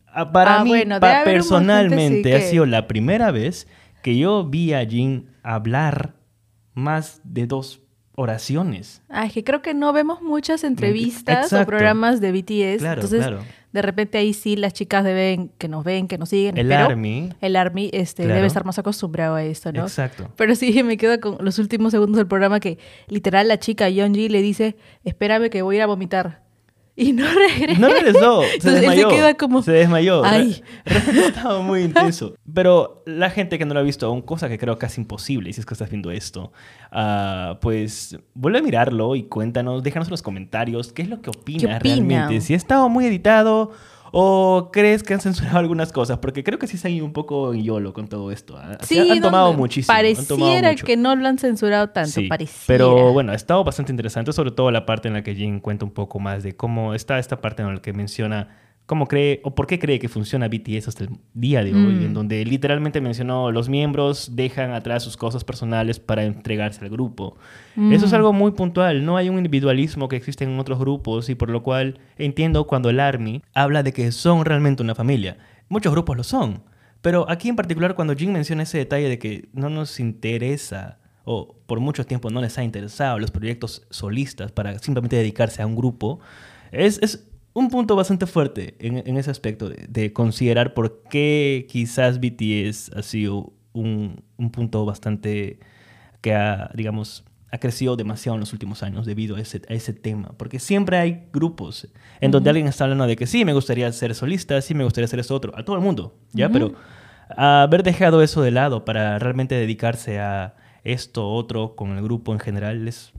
Ah, 0.07 0.31
Para 0.31 0.59
Ah, 0.59 0.63
mí, 0.63 0.69
bueno, 0.71 0.99
pa- 0.99 1.23
personalmente, 1.23 2.33
ha 2.35 2.41
sido 2.41 2.65
la 2.65 2.87
primera 2.87 3.29
vez 3.31 3.67
que 4.01 4.17
yo 4.17 4.45
vi 4.47 4.73
a 4.73 4.83
Jin 4.85 5.29
hablar 5.43 6.15
más 6.73 7.21
de 7.23 7.45
dos 7.45 7.81
oraciones. 8.15 9.03
Ah, 9.09 9.25
es 9.27 9.33
que 9.33 9.43
creo 9.43 9.61
que 9.61 9.75
no 9.75 9.93
vemos 9.93 10.21
muchas 10.23 10.63
entrevistas 10.63 11.53
o 11.53 11.65
programas 11.67 12.19
de 12.19 12.31
BTS. 12.31 12.79
Claro, 12.79 13.01
entonces, 13.01 13.19
claro. 13.19 13.39
De 13.73 13.81
repente 13.81 14.17
ahí 14.17 14.33
sí 14.33 14.55
las 14.55 14.73
chicas 14.73 15.03
deben, 15.03 15.49
que 15.57 15.67
nos 15.67 15.83
ven, 15.83 16.07
que 16.07 16.17
nos 16.17 16.29
siguen. 16.29 16.57
El 16.57 16.67
pero 16.69 16.85
ARMY. 16.85 17.33
El 17.41 17.55
ARMY 17.55 17.89
este, 17.93 18.23
Claro. 18.23 18.35
debe 18.35 18.47
estar 18.47 18.65
más 18.65 18.79
acostumbrado 18.79 19.35
a 19.35 19.43
esto, 19.43 19.71
¿no? 19.71 19.83
Exacto. 19.83 20.31
Pero 20.35 20.55
sí 20.55 20.81
me 20.83 20.97
quedo 20.97 21.19
con 21.19 21.37
los 21.43 21.59
últimos 21.59 21.91
segundos 21.91 22.17
del 22.17 22.27
programa 22.27 22.59
que 22.59 22.77
literal 23.07 23.47
la 23.47 23.59
chica 23.59 23.89
Yeonji 23.89 24.29
le 24.29 24.41
dice, 24.41 24.75
espérame 25.03 25.49
que 25.49 25.61
voy 25.61 25.75
a 25.75 25.77
ir 25.77 25.83
a 25.83 25.87
vomitar. 25.87 26.46
Y 26.99 27.13
no 27.13 27.25
regresa. 27.33 27.79
No 27.79 27.87
regresó, 27.89 28.41
se 28.41 28.55
Entonces, 28.55 28.55
él 28.55 28.61
se 28.61 28.71
desmayó. 28.71 29.09
queda 29.09 29.33
como, 29.35 29.61
Se 29.61 29.71
desmayó. 29.71 30.25
"Ay". 30.25 30.63
Realmente 30.83 31.27
estaba 31.27 31.61
muy 31.61 31.83
intenso. 31.83 32.33
Pero 32.51 33.03
la 33.05 33.29
gente 33.29 33.59
que 33.59 33.65
no 33.65 33.75
lo 33.75 33.79
ha 33.81 33.83
visto 33.83 34.07
aún, 34.07 34.23
cosa 34.23 34.49
que 34.49 34.57
creo 34.57 34.79
casi 34.79 34.99
imposible 35.01 35.53
si 35.53 35.59
es 35.59 35.65
que 35.67 35.75
estás 35.75 35.89
viendo 35.91 36.09
esto, 36.09 36.51
ah, 36.91 37.59
pues 37.61 38.17
vuelve 38.33 38.59
a 38.59 38.61
mirarlo 38.63 39.15
y 39.15 39.23
cuéntanos, 39.23 39.83
déjanos 39.83 40.07
en 40.07 40.11
los 40.11 40.23
comentarios 40.23 40.91
qué 40.91 41.03
es 41.03 41.09
lo 41.09 41.21
que 41.21 41.29
opinas 41.29 41.63
opinan? 41.63 41.81
realmente. 41.81 42.41
Si 42.41 42.53
ha 42.53 42.57
estado 42.57 42.89
muy 42.89 43.05
editado 43.05 43.71
o 44.11 44.69
crees 44.71 45.03
que 45.03 45.13
han 45.13 45.21
censurado 45.21 45.57
algunas 45.59 45.91
cosas, 45.91 46.19
porque 46.19 46.43
creo 46.43 46.59
que 46.59 46.67
sí 46.67 46.77
se 46.77 46.87
han 46.87 46.93
ido 46.93 47.05
un 47.05 47.13
poco 47.13 47.53
en 47.53 47.63
YOLO 47.63 47.93
con 47.93 48.07
todo 48.07 48.31
esto. 48.31 48.57
¿ah? 48.57 48.77
Sí, 48.81 48.99
han 48.99 49.19
no, 49.19 49.27
tomado 49.27 49.53
muchísimo. 49.53 49.93
han 49.95 50.03
tomado 50.27 50.37
Pareciera 50.37 50.69
mucho. 50.71 50.85
que 50.85 50.97
no 50.97 51.15
lo 51.15 51.27
han 51.27 51.37
censurado 51.37 51.89
tanto, 51.89 52.11
Sí, 52.11 52.27
pareciera. 52.27 52.65
pero 52.67 53.13
bueno, 53.13 53.31
ha 53.31 53.35
estado 53.35 53.63
bastante 53.63 53.91
interesante, 53.91 54.31
sobre 54.33 54.51
todo 54.51 54.71
la 54.71 54.85
parte 54.85 55.07
en 55.07 55.13
la 55.15 55.23
que 55.23 55.35
Jin 55.35 55.59
cuenta 55.59 55.85
un 55.85 55.91
poco 55.91 56.19
más 56.19 56.43
de 56.43 56.55
cómo 56.55 56.93
está 56.93 57.19
esta 57.19 57.41
parte 57.41 57.61
en 57.63 57.73
la 57.75 57.81
que 57.81 57.93
menciona 57.93 58.49
cómo 58.87 59.05
cree 59.07 59.41
o 59.43 59.53
por 59.53 59.67
qué 59.67 59.77
cree 59.77 59.99
que 59.99 60.07
funciona 60.09 60.47
BTS 60.47 60.87
hasta 60.87 61.03
el 61.03 61.09
día 61.33 61.63
de 61.63 61.71
hoy, 61.75 61.93
Mm. 61.95 62.05
en 62.05 62.13
donde 62.15 62.43
literalmente 62.45 62.99
mencionó 63.01 63.51
los 63.51 63.69
miembros 63.69 64.31
dejan 64.35 64.71
atrás 64.71 65.03
sus 65.03 65.17
cosas 65.17 65.43
personales 65.43 65.99
para 65.99 66.23
entregarse 66.23 66.83
al 66.83 66.89
grupo. 66.89 67.35
Eso 67.91 68.05
es 68.05 68.11
Mm. 68.11 68.15
algo 68.15 68.33
muy 68.33 68.51
puntual, 68.51 69.05
no 69.05 69.17
hay 69.17 69.29
un 69.29 69.37
individualismo 69.37 70.07
que 70.07 70.15
existe 70.15 70.45
en 70.45 70.57
otros 70.57 70.79
grupos 70.79 71.29
y 71.29 71.35
por 71.35 71.49
lo 71.49 71.61
cual 71.63 71.99
entiendo 72.17 72.65
cuando 72.65 72.89
el 72.89 72.99
ARMY 72.99 73.43
habla 73.53 73.83
de 73.83 73.91
que 73.93 74.11
son 74.11 74.45
realmente 74.45 74.81
una 74.81 74.95
familia. 74.95 75.37
Muchos 75.69 75.91
grupos 75.91 76.15
lo 76.15 76.23
son, 76.23 76.63
pero 77.01 77.29
aquí 77.29 77.49
en 77.49 77.57
particular 77.57 77.93
cuando 77.93 78.15
Jin 78.15 78.31
menciona 78.31 78.63
ese 78.63 78.77
detalle 78.77 79.09
de 79.09 79.19
que 79.19 79.49
no 79.53 79.69
nos 79.69 79.99
interesa 79.99 80.97
o 81.25 81.57
por 81.67 81.81
mucho 81.81 82.05
tiempo 82.05 82.29
no 82.29 82.39
les 82.39 82.57
ha 82.57 82.63
interesado 82.63 83.19
los 83.19 83.31
proyectos 83.31 83.85
solistas 83.89 84.53
para 84.53 84.79
simplemente 84.79 85.17
dedicarse 85.17 85.61
a 85.61 85.67
un 85.67 85.75
grupo, 85.75 86.19
es, 86.71 86.99
es 87.03 87.27
un 87.57 87.69
punto 87.69 87.95
bastante 87.95 88.27
fuerte 88.27 88.75
en, 88.79 89.01
en 89.07 89.17
ese 89.17 89.31
aspecto 89.31 89.67
de, 89.67 89.87
de 89.89 90.13
considerar 90.13 90.75
por 90.75 91.01
qué 91.09 91.65
quizás 91.67 92.19
BTS 92.19 92.91
ha 92.95 93.01
sido 93.01 93.51
un, 93.73 94.23
un 94.37 94.51
punto 94.51 94.85
bastante 94.85 95.59
que 96.21 96.35
ha, 96.35 96.69
digamos, 96.75 97.25
ha 97.51 97.57
crecido 97.57 97.95
demasiado 97.95 98.35
en 98.35 98.41
los 98.41 98.53
últimos 98.53 98.83
años 98.83 99.07
debido 99.07 99.37
a 99.37 99.39
ese, 99.39 99.63
a 99.69 99.73
ese 99.73 99.93
tema. 99.93 100.35
Porque 100.37 100.59
siempre 100.59 100.97
hay 100.97 101.29
grupos 101.33 101.87
en 102.21 102.29
donde 102.29 102.51
alguien 102.51 102.67
está 102.67 102.83
hablando 102.83 103.07
de 103.07 103.15
que 103.15 103.25
sí, 103.25 103.43
me 103.43 103.53
gustaría 103.53 103.91
ser 103.91 104.13
solista, 104.13 104.61
sí, 104.61 104.75
me 104.75 104.83
gustaría 104.83 105.05
hacer 105.05 105.19
eso 105.19 105.33
otro, 105.33 105.57
a 105.57 105.65
todo 105.65 105.75
el 105.75 105.81
mundo, 105.81 106.15
¿ya? 106.33 106.49
Pero 106.49 106.75
haber 107.35 107.81
dejado 107.81 108.21
eso 108.21 108.43
de 108.43 108.51
lado 108.51 108.85
para 108.85 109.17
realmente 109.17 109.55
dedicarse 109.55 110.19
a 110.19 110.55
esto, 110.83 111.27
otro, 111.27 111.75
con 111.75 111.97
el 111.97 112.03
grupo 112.03 112.33
en 112.33 112.39
general, 112.39 112.87
es 112.87 113.13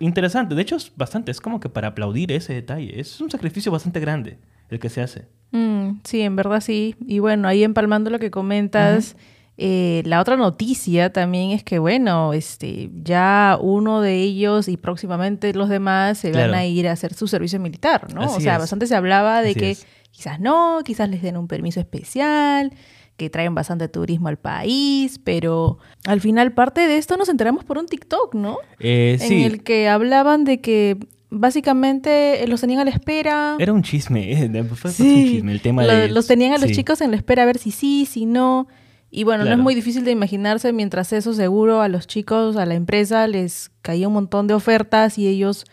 interesante. 0.00 0.54
De 0.54 0.62
hecho, 0.62 0.76
es 0.76 0.92
bastante, 0.96 1.30
es 1.30 1.40
como 1.40 1.60
que 1.60 1.68
para 1.68 1.88
aplaudir 1.88 2.32
ese 2.32 2.54
detalle. 2.54 3.00
Es 3.00 3.20
un 3.20 3.30
sacrificio 3.30 3.72
bastante 3.72 4.00
grande 4.00 4.38
el 4.68 4.78
que 4.78 4.88
se 4.88 5.00
hace. 5.02 5.26
Mm, 5.52 6.00
sí, 6.04 6.22
en 6.22 6.36
verdad 6.36 6.60
sí. 6.60 6.96
Y 7.06 7.18
bueno, 7.18 7.48
ahí 7.48 7.62
empalmando 7.62 8.10
lo 8.10 8.18
que 8.18 8.30
comentas, 8.30 9.16
eh, 9.58 10.02
la 10.04 10.20
otra 10.20 10.36
noticia 10.36 11.12
también 11.12 11.50
es 11.52 11.64
que, 11.64 11.78
bueno, 11.78 12.32
este, 12.32 12.90
ya 13.02 13.58
uno 13.60 14.00
de 14.00 14.20
ellos 14.20 14.68
y 14.68 14.76
próximamente 14.76 15.54
los 15.54 15.68
demás 15.68 16.18
se 16.18 16.32
van 16.32 16.54
a 16.54 16.66
ir 16.66 16.88
a 16.88 16.92
hacer 16.92 17.14
su 17.14 17.26
servicio 17.26 17.58
militar, 17.58 18.12
¿no? 18.12 18.26
o 18.26 18.40
sea, 18.40 18.54
es. 18.54 18.60
bastante 18.60 18.86
se 18.86 18.94
hablaba 18.94 19.40
de 19.40 19.50
Así 19.50 19.58
que 19.58 19.70
es. 19.70 19.86
quizás 20.10 20.40
no, 20.40 20.80
quizás 20.84 21.08
les 21.08 21.22
den 21.22 21.36
un 21.36 21.48
permiso 21.48 21.80
especial, 21.80 22.72
que 23.16 23.30
traen 23.30 23.54
bastante 23.54 23.88
turismo 23.88 24.28
al 24.28 24.36
país, 24.36 25.18
pero 25.24 25.78
al 26.06 26.20
final 26.20 26.52
parte 26.52 26.82
de 26.86 26.98
esto 26.98 27.16
nos 27.16 27.28
enteramos 27.28 27.64
por 27.64 27.78
un 27.78 27.86
TikTok, 27.86 28.34
¿no? 28.34 28.58
Eh, 28.78 29.16
sí, 29.18 29.34
En 29.34 29.40
el 29.52 29.62
que 29.62 29.88
hablaban 29.88 30.44
de 30.44 30.60
que 30.60 30.98
básicamente 31.30 32.42
eh, 32.44 32.48
los 32.48 32.60
tenían 32.60 32.80
a 32.80 32.84
la 32.84 32.90
espera. 32.90 33.56
era 33.58 33.72
un 33.72 33.82
chisme. 33.82 34.32
eh, 34.44 34.64
Fue, 34.74 34.90
Sí, 34.90 35.02
un 35.02 35.24
chisme 35.32 35.52
el 35.52 35.60
tema 35.62 35.84
lo- 35.84 35.92
de... 35.92 36.08
los 36.08 36.26
tenían 36.26 36.52
a 36.52 36.58
los 36.58 36.68
sí. 36.68 36.76
chicos 36.76 37.00
en 37.00 37.10
la 37.10 37.16
espera 37.16 37.42
a 37.44 37.46
ver 37.46 37.58
si 37.58 37.70
sí, 37.70 38.06
si 38.06 38.26
no. 38.26 38.68
Y 39.10 39.24
bueno, 39.24 39.44
no 39.44 39.52
es 39.52 39.58
muy 39.58 39.74
difícil 39.74 40.04
de 40.04 40.10
imaginarse, 40.10 40.72
mientras 40.72 41.12
eso 41.12 41.32
seguro 41.32 41.80
a 41.80 41.88
los 41.88 42.06
chicos, 42.06 42.56
a 42.56 42.66
la 42.66 42.74
empresa, 42.74 43.26
les 43.28 43.70
caía 43.80 44.08
un 44.08 44.14
montón 44.14 44.46
de 44.46 44.52
ofertas 44.54 45.16
y 45.16 45.26
ellos, 45.28 45.64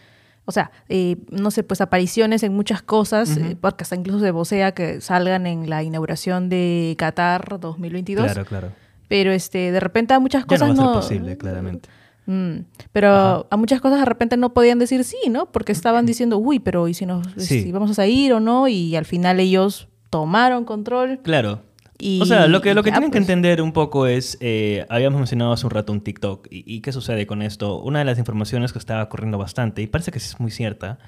o 0.45 0.51
sea, 0.51 0.71
eh, 0.89 1.17
no 1.31 1.51
sé, 1.51 1.63
pues 1.63 1.79
apariciones 1.81 2.43
en 2.43 2.53
muchas 2.53 2.81
cosas, 2.81 3.37
eh, 3.37 3.55
porque 3.59 3.83
hasta 3.83 3.95
incluso 3.95 4.19
se 4.19 4.31
vocea 4.31 4.73
que 4.73 4.99
salgan 5.01 5.47
en 5.47 5.69
la 5.69 5.83
inauguración 5.83 6.49
de 6.49 6.95
Qatar 6.97 7.59
2022. 7.59 8.25
Claro, 8.25 8.45
claro. 8.45 8.71
Pero 9.07 9.31
este, 9.31 9.71
de 9.71 9.79
repente 9.79 10.13
a 10.13 10.19
muchas 10.19 10.43
Ya 10.43 10.47
cosas 10.47 10.75
no 10.75 10.75
va 10.75 10.81
a 10.91 10.95
no... 10.95 11.01
ser 11.01 11.17
posible, 11.17 11.37
claramente. 11.37 11.89
Mm, 12.25 12.59
pero 12.93 13.09
Ajá. 13.09 13.45
a 13.49 13.57
muchas 13.57 13.81
cosas 13.81 13.99
de 13.99 14.05
repente 14.05 14.37
no 14.37 14.53
podían 14.53 14.79
decir 14.79 15.03
sí, 15.03 15.17
¿no? 15.29 15.45
Porque 15.51 15.71
estaban 15.71 16.05
diciendo, 16.05 16.37
uy, 16.37 16.59
pero 16.59 16.87
¿y 16.87 16.93
si, 16.93 17.05
nos, 17.05 17.27
Sí. 17.37 17.63
si 17.63 17.71
vamos 17.71 17.99
a 17.99 18.07
ir 18.07 18.33
o 18.33 18.39
no? 18.39 18.67
Y 18.67 18.95
al 18.95 19.05
final 19.05 19.39
ellos 19.39 19.87
tomaron 20.09 20.63
control. 20.65 21.19
Claro. 21.23 21.61
Y 22.05 22.21
o 22.21 22.25
sea, 22.25 22.47
lo 22.47 22.61
que, 22.61 22.73
lo 22.73 22.83
que 22.83 22.89
ya, 22.89 22.95
tienen 22.95 23.11
que 23.11 23.19
pues. 23.19 23.29
entender 23.29 23.61
un 23.61 23.71
poco 23.71 24.07
es, 24.07 24.37
eh, 24.41 24.85
habíamos 24.89 25.19
mencionado 25.19 25.53
hace 25.53 25.65
un 25.65 25.71
rato 25.71 25.93
un 25.93 26.01
TikTok, 26.01 26.47
y, 26.51 26.63
y 26.65 26.81
qué 26.81 26.91
sucede 26.91 27.25
con 27.25 27.41
esto? 27.41 27.79
Una 27.81 27.99
de 27.99 28.05
las 28.05 28.17
informaciones 28.19 28.73
que 28.73 28.79
estaba 28.79 29.07
corriendo 29.07 29.37
bastante, 29.37 29.81
y 29.81 29.87
parece 29.87 30.11
que 30.11 30.19
sí 30.19 30.27
es 30.33 30.39
muy 30.39 30.51
cierta, 30.51 30.99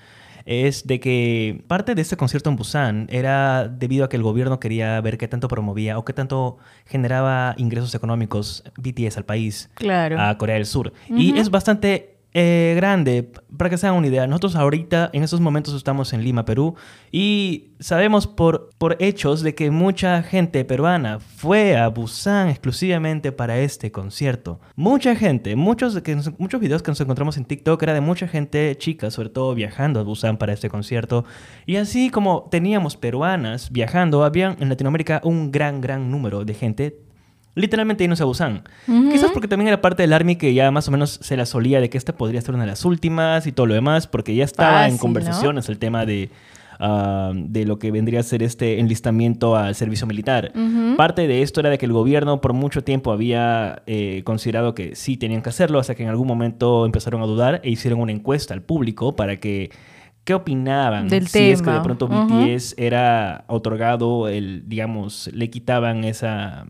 es 0.45 0.85
de 0.85 0.99
que 0.99 1.63
parte 1.67 1.95
de 1.95 2.01
este 2.03 2.17
concierto 2.17 2.49
en 2.51 2.55
Busan 2.55 3.07
era 3.09 3.67
debido 3.67 4.05
a 4.05 4.09
que 4.09 4.15
el 4.15 4.21
gobierno 4.23 4.59
quería 4.59 5.01
ver 5.01 5.17
qué 5.17 5.27
tanto 5.27 5.47
promovía 5.47 5.97
o 5.97 6.05
qué 6.05 6.13
tanto 6.13 6.57
generaba 6.85 7.55
ingresos 7.57 7.93
económicos 7.95 8.63
BTS 8.77 9.17
al 9.17 9.25
país, 9.25 9.69
Claro. 9.73 10.19
a 10.21 10.37
Corea 10.37 10.55
del 10.55 10.67
Sur. 10.67 10.93
Y 11.09 11.37
es 11.37 11.49
bastante 11.49 12.14
eh, 12.37 12.73
grande, 12.75 13.31
para 13.55 13.69
que 13.69 13.77
se 13.77 13.87
hagan 13.87 13.97
una 13.97 14.07
idea. 14.07 14.27
Nosotros 14.27 14.57
ahorita, 14.57 15.09
en 15.13 15.23
estos 15.23 15.39
momentos, 15.39 15.73
estamos 15.73 16.11
en 16.11 16.21
Lima, 16.21 16.43
Perú, 16.43 16.75
y 17.09 17.71
sabemos 17.79 18.27
por, 18.27 18.71
por 18.77 18.97
hechos 18.99 19.41
de 19.41 19.55
que 19.55 19.71
mucha 19.71 20.21
gente 20.21 20.65
peruana 20.65 21.21
fue 21.21 21.77
a 21.77 21.87
Busan 21.87 22.49
exclusivamente 22.49 23.31
para 23.31 23.59
este 23.59 23.89
concierto. 23.93 24.59
Mucha 24.75 25.15
gente, 25.15 25.55
muchos, 25.55 26.01
que 26.01 26.13
muchos 26.37 26.59
videos 26.59 26.83
que 26.83 26.91
nos 26.91 26.99
encontramos 26.99 27.37
en 27.37 27.45
TikTok 27.45 27.81
era 27.81 27.93
de 27.93 28.01
mucha 28.01 28.27
gente 28.27 28.75
chica, 28.77 29.11
sobre 29.11 29.29
todo 29.29 29.55
viajando 29.55 30.01
a 30.01 30.03
Busan 30.03 30.35
para 30.35 30.51
este 30.51 30.67
concierto. 30.67 31.23
Y 31.65 31.77
así 31.77 32.09
como 32.09 32.49
teníamos 32.51 32.97
peruanas 32.97 33.71
viajando, 33.71 34.25
había 34.25 34.57
en 34.59 34.67
Latinoamérica 34.67 35.21
un 35.23 35.53
gran, 35.53 35.79
gran 35.79 36.11
número 36.11 36.43
de 36.43 36.53
gente 36.53 37.05
literalmente 37.55 38.03
irnos 38.03 38.21
a 38.21 38.25
Busan. 38.25 38.63
Ujú. 38.87 39.09
Quizás 39.11 39.31
porque 39.31 39.47
también 39.47 39.69
era 39.69 39.81
parte 39.81 40.03
del 40.03 40.13
Army 40.13 40.35
que 40.35 40.53
ya 40.53 40.69
más 40.71 40.87
o 40.87 40.91
menos 40.91 41.19
se 41.21 41.35
la 41.37 41.45
solía 41.45 41.79
de 41.81 41.89
que 41.89 41.97
esta 41.97 42.15
podría 42.15 42.41
ser 42.41 42.53
una 42.53 42.63
de 42.65 42.69
las 42.71 42.85
últimas 42.85 43.47
y 43.47 43.51
todo 43.51 43.65
lo 43.65 43.73
demás, 43.73 44.07
porque 44.07 44.35
ya 44.35 44.43
estaba 44.43 44.83
en 44.85 44.91
Fácil, 44.91 44.99
conversaciones 44.99 45.69
el 45.69 45.77
tema 45.79 46.05
de, 46.05 46.29
ah, 46.79 47.31
de 47.33 47.65
lo 47.65 47.79
que 47.79 47.91
vendría 47.91 48.19
a 48.19 48.23
ser 48.23 48.43
este 48.43 48.79
enlistamiento 48.79 49.55
al 49.55 49.73
servicio 49.75 50.05
militar. 50.05 50.51
Parte 50.97 51.27
de 51.27 51.41
esto 51.41 51.61
era 51.61 51.69
de 51.69 51.77
que 51.77 51.85
el 51.85 51.93
gobierno 51.93 52.41
por 52.41 52.53
mucho 52.53 52.83
tiempo 52.83 53.11
había 53.11 53.81
eh, 53.87 54.21
considerado 54.25 54.75
que 54.75 54.95
sí 54.95 55.17
tenían 55.17 55.41
que 55.41 55.49
hacerlo, 55.49 55.79
hasta 55.79 55.95
que 55.95 56.03
en 56.03 56.09
algún 56.09 56.27
momento 56.27 56.85
empezaron 56.85 57.21
a 57.21 57.25
dudar 57.25 57.61
e 57.63 57.69
hicieron 57.69 57.99
una 58.01 58.11
encuesta 58.11 58.53
al 58.53 58.61
público 58.61 59.15
para 59.15 59.37
que 59.39 59.71
qué 60.25 60.33
opinaban 60.33 61.07
Del 61.07 61.27
si 61.27 61.51
es 61.51 61.61
que 61.61 61.69
de 61.69 61.77
tema. 61.77 61.83
pronto. 61.83 62.07
BTS 62.07 62.75
era 62.77 63.45
otorgado 63.47 64.27
el, 64.27 64.63
digamos, 64.67 65.29
le 65.33 65.49
quitaban 65.51 66.03
esa, 66.03 66.65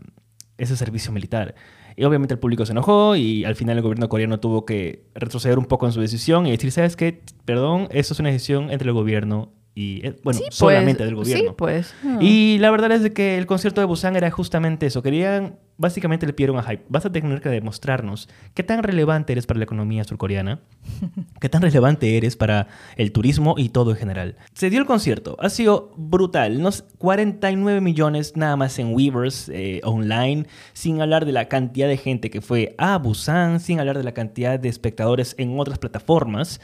ese 0.58 0.76
servicio 0.76 1.12
militar. 1.12 1.54
Y 1.96 2.04
obviamente 2.04 2.34
el 2.34 2.40
público 2.40 2.66
se 2.66 2.72
enojó 2.72 3.16
y 3.16 3.44
al 3.44 3.56
final 3.56 3.76
el 3.76 3.82
gobierno 3.82 4.08
coreano 4.08 4.38
tuvo 4.38 4.66
que 4.66 5.04
retroceder 5.14 5.58
un 5.58 5.64
poco 5.64 5.86
en 5.86 5.92
su 5.92 6.00
decisión 6.00 6.46
y 6.46 6.50
decir, 6.50 6.70
¿sabes 6.70 6.96
qué? 6.96 7.22
Perdón, 7.44 7.88
esto 7.90 8.12
es 8.12 8.20
una 8.20 8.30
decisión 8.30 8.70
entre 8.70 8.88
el 8.88 8.94
gobierno 8.94 9.52
y, 9.78 10.06
eh, 10.06 10.16
bueno, 10.24 10.38
Sí, 10.38 10.44
pues, 10.46 10.54
solamente 10.54 11.04
del 11.04 11.14
gobierno. 11.14 11.50
Sí, 11.50 11.54
pues. 11.56 11.94
Mm. 12.02 12.18
Y 12.22 12.56
la 12.60 12.70
verdad 12.70 12.92
es 12.92 13.02
de 13.02 13.12
que 13.12 13.36
el 13.36 13.44
concierto 13.44 13.82
de 13.82 13.86
Busan 13.86 14.16
era 14.16 14.30
justamente 14.30 14.86
eso. 14.86 15.02
Querían, 15.02 15.58
básicamente 15.76 16.26
le 16.26 16.32
pidieron 16.32 16.56
a 16.56 16.62
Hype, 16.62 16.84
vas 16.88 17.04
a 17.04 17.12
tener 17.12 17.42
que 17.42 17.50
demostrarnos 17.50 18.26
qué 18.54 18.62
tan 18.62 18.82
relevante 18.82 19.34
eres 19.34 19.46
para 19.46 19.58
la 19.58 19.64
economía 19.64 20.02
surcoreana, 20.04 20.60
qué 21.42 21.50
tan 21.50 21.60
relevante 21.60 22.16
eres 22.16 22.36
para 22.36 22.68
el 22.96 23.12
turismo 23.12 23.56
y 23.58 23.68
todo 23.68 23.90
en 23.90 23.98
general. 23.98 24.36
Se 24.54 24.70
dio 24.70 24.80
el 24.80 24.86
concierto, 24.86 25.36
ha 25.40 25.50
sido 25.50 25.92
brutal, 25.98 26.56
unos 26.56 26.86
49 26.96 27.82
millones 27.82 28.34
nada 28.34 28.56
más 28.56 28.78
en 28.78 28.94
Weavers 28.94 29.50
eh, 29.50 29.82
online, 29.84 30.46
sin 30.72 31.02
hablar 31.02 31.26
de 31.26 31.32
la 31.32 31.48
cantidad 31.48 31.86
de 31.86 31.98
gente 31.98 32.30
que 32.30 32.40
fue 32.40 32.74
a 32.78 32.96
Busan, 32.96 33.60
sin 33.60 33.78
hablar 33.78 33.98
de 33.98 34.04
la 34.04 34.14
cantidad 34.14 34.58
de 34.58 34.70
espectadores 34.70 35.34
en 35.36 35.60
otras 35.60 35.78
plataformas. 35.78 36.62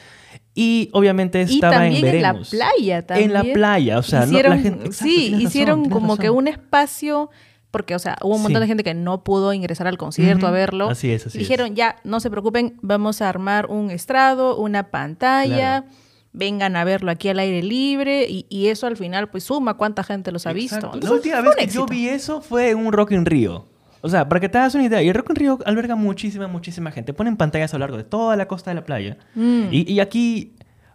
Y 0.55 0.91
obviamente 0.93 1.47
Y 1.49 1.55
estaba 1.55 1.87
en 1.87 2.23
la 2.23 2.35
playa 2.35 3.07
también. 3.07 3.31
En 3.31 3.35
la 3.35 3.43
playa, 3.55 3.99
o 3.99 4.03
sea, 4.03 4.21
no- 4.21 4.27
hicieron, 4.27 4.51
la 4.57 4.59
gente... 4.63 4.87
exacto, 4.87 5.05
sí, 5.11 5.29
razón, 5.31 5.41
hicieron 5.41 5.89
como 5.91 6.17
que 6.19 6.29
un 6.31 6.47
espacio, 6.49 7.31
porque, 7.71 7.95
o 7.95 7.99
sea, 7.99 8.19
hubo 8.23 8.37
un 8.37 8.43
montón 8.43 8.61
Sí. 8.61 8.65
de 8.65 8.67
gente 8.67 8.85
que 8.85 8.93
no 8.93 9.25
pudo 9.25 9.55
ingresar 9.55 9.87
al 9.87 9.97
concierto 9.97 10.47
a 10.47 10.51
verlo. 10.51 10.91
así 10.91 11.11
es, 11.11 11.27
así 11.27 11.39
dijeron, 11.39 11.75
ya, 11.75 11.97
no 12.05 12.21
se 12.21 12.31
preocupen, 12.31 12.77
vamos 12.83 13.23
a 13.23 13.31
armar 13.31 13.67
un 13.71 13.91
estrado, 13.91 14.59
una 14.59 14.91
pantalla, 14.91 15.87
vengan 16.35 16.77
a 16.77 16.85
verlo 16.85 17.11
aquí 17.11 17.31
al 17.31 17.39
aire 17.39 17.63
libre, 17.63 18.27
y, 18.29 18.45
y 18.51 18.67
eso 18.69 18.87
al 18.87 18.99
final, 18.99 19.31
pues, 19.31 19.45
suma 19.45 19.75
cuánta 19.79 20.05
gente 20.05 20.33
los 20.33 20.47
ha 20.47 20.53
visto. 20.53 20.93
La 21.01 21.13
última 21.13 21.41
vez 21.41 21.57
que 21.57 21.67
yo 21.69 21.87
vi 21.87 22.09
eso 22.09 22.43
fue 22.43 22.69
en 22.71 22.79
un 22.79 22.93
Rock 22.93 23.13
in 23.13 23.25
Rio. 23.25 23.69
O 24.03 24.09
sea, 24.09 24.29
para 24.29 24.41
que 24.41 24.49
te 24.49 24.59
hagas 24.59 24.75
una 24.75 24.85
idea, 24.85 25.01
y 25.03 25.09
el 25.09 25.15
Rock 25.15 25.31
in 25.31 25.37
Rio 25.37 25.59
alberga 25.65 25.95
muchísima, 25.95 26.49
muchísima 26.49 26.91
gente. 26.91 27.15
Ponen 27.15 27.37
pantallas 27.37 27.73
a 27.73 27.79
lo 27.79 27.81
largo 27.85 27.97
de 27.97 28.05
toda 28.05 28.37
la 28.37 28.47
costa 28.49 28.71
de 28.71 28.75
la 28.75 28.85
playa. 28.85 29.17
Mm. 29.35 29.65
Y, 29.71 29.91
y 29.93 30.01
aquí 30.01 30.55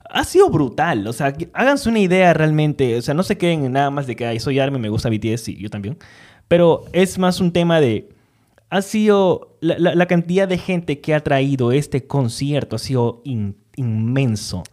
ha 0.10 0.24
sido 0.26 0.50
brutal. 0.50 1.08
O 1.08 1.14
sea, 1.14 1.34
háganse 1.54 1.88
una 1.90 2.00
idea 2.00 2.34
realmente. 2.34 2.98
O 2.98 3.02
sea, 3.02 3.14
no 3.14 3.24
se 3.24 3.38
queden 3.38 3.64
en 3.66 3.72
nada 3.72 3.90
más 3.90 4.08
de 4.08 4.16
que 4.16 4.26
"Ay, 4.26 4.40
soy 4.40 4.60
Army, 4.60 4.78
me 4.78 4.90
gusta 4.90 5.10
BTS, 5.10 5.42
sí, 5.42 5.56
yo 5.58 5.70
también. 5.70 5.98
Pero 6.48 6.84
es 6.94 7.18
más 7.18 7.40
un 7.40 7.52
tema 7.52 7.80
de. 7.82 8.10
Ha 8.70 8.82
sido. 8.82 9.58
La, 9.62 9.78
la- 9.80 9.96
la 9.96 10.06
cantidad 10.06 10.48
de 10.48 10.58
gente 10.58 11.00
que 11.00 11.14
ha 11.16 11.22
traído 11.22 11.72
este 11.72 12.06
concierto 12.08 12.76
ha 12.76 12.80
sido 12.80 13.22
in- 13.24 13.56
inmenso. 13.78 14.64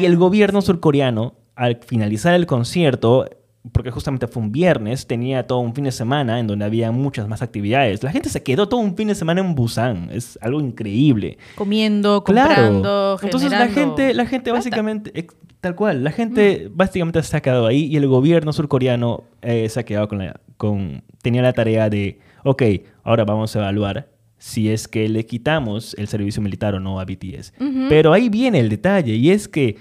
Y 0.00 0.04
el 0.06 0.16
gobierno 0.16 0.62
surcoreano, 0.62 1.34
al 1.56 1.80
finalizar 1.84 2.34
el 2.34 2.46
concierto, 2.46 3.28
porque 3.72 3.90
justamente 3.90 4.26
fue 4.26 4.42
un 4.42 4.52
viernes, 4.52 5.06
tenía 5.06 5.46
todo 5.46 5.60
un 5.60 5.74
fin 5.74 5.84
de 5.84 5.92
semana 5.92 6.38
en 6.38 6.46
donde 6.46 6.64
había 6.64 6.92
muchas 6.92 7.28
más 7.28 7.40
actividades. 7.40 8.02
La 8.02 8.12
gente 8.12 8.28
se 8.28 8.42
quedó 8.42 8.68
todo 8.68 8.80
un 8.80 8.94
fin 8.94 9.08
de 9.08 9.14
semana 9.14 9.40
en 9.40 9.54
Busan. 9.54 10.10
Es 10.12 10.38
algo 10.42 10.60
increíble. 10.60 11.38
Comiendo, 11.54 12.22
comprando, 12.22 13.18
Entonces 13.22 13.50
la 13.50 13.68
gente, 13.68 14.12
la 14.12 14.26
gente 14.26 14.52
básicamente, 14.52 15.26
tal 15.60 15.74
cual, 15.74 16.04
la 16.04 16.10
gente 16.10 16.70
básicamente 16.72 17.22
se 17.22 17.36
ha 17.36 17.40
quedado 17.40 17.66
ahí 17.66 17.86
y 17.86 17.96
el 17.96 18.06
gobierno 18.06 18.52
surcoreano 18.52 19.24
eh, 19.40 19.68
se 19.70 19.80
ha 19.80 19.84
quedado 19.84 20.08
con 20.08 20.18
la, 20.18 20.40
con, 20.58 21.02
tenía 21.22 21.40
la 21.40 21.54
tarea 21.54 21.88
de, 21.88 22.18
ok, 22.44 22.62
ahora 23.02 23.24
vamos 23.24 23.56
a 23.56 23.60
evaluar 23.60 24.10
si 24.36 24.68
es 24.68 24.88
que 24.88 25.08
le 25.08 25.24
quitamos 25.24 25.94
el 25.98 26.06
servicio 26.06 26.42
militar 26.42 26.74
o 26.74 26.80
no 26.80 27.00
a 27.00 27.06
BTS. 27.06 27.54
Pero 27.88 28.12
ahí 28.12 28.28
viene 28.28 28.60
el 28.60 28.68
detalle 28.68 29.14
y 29.14 29.30
es 29.30 29.48
que 29.48 29.76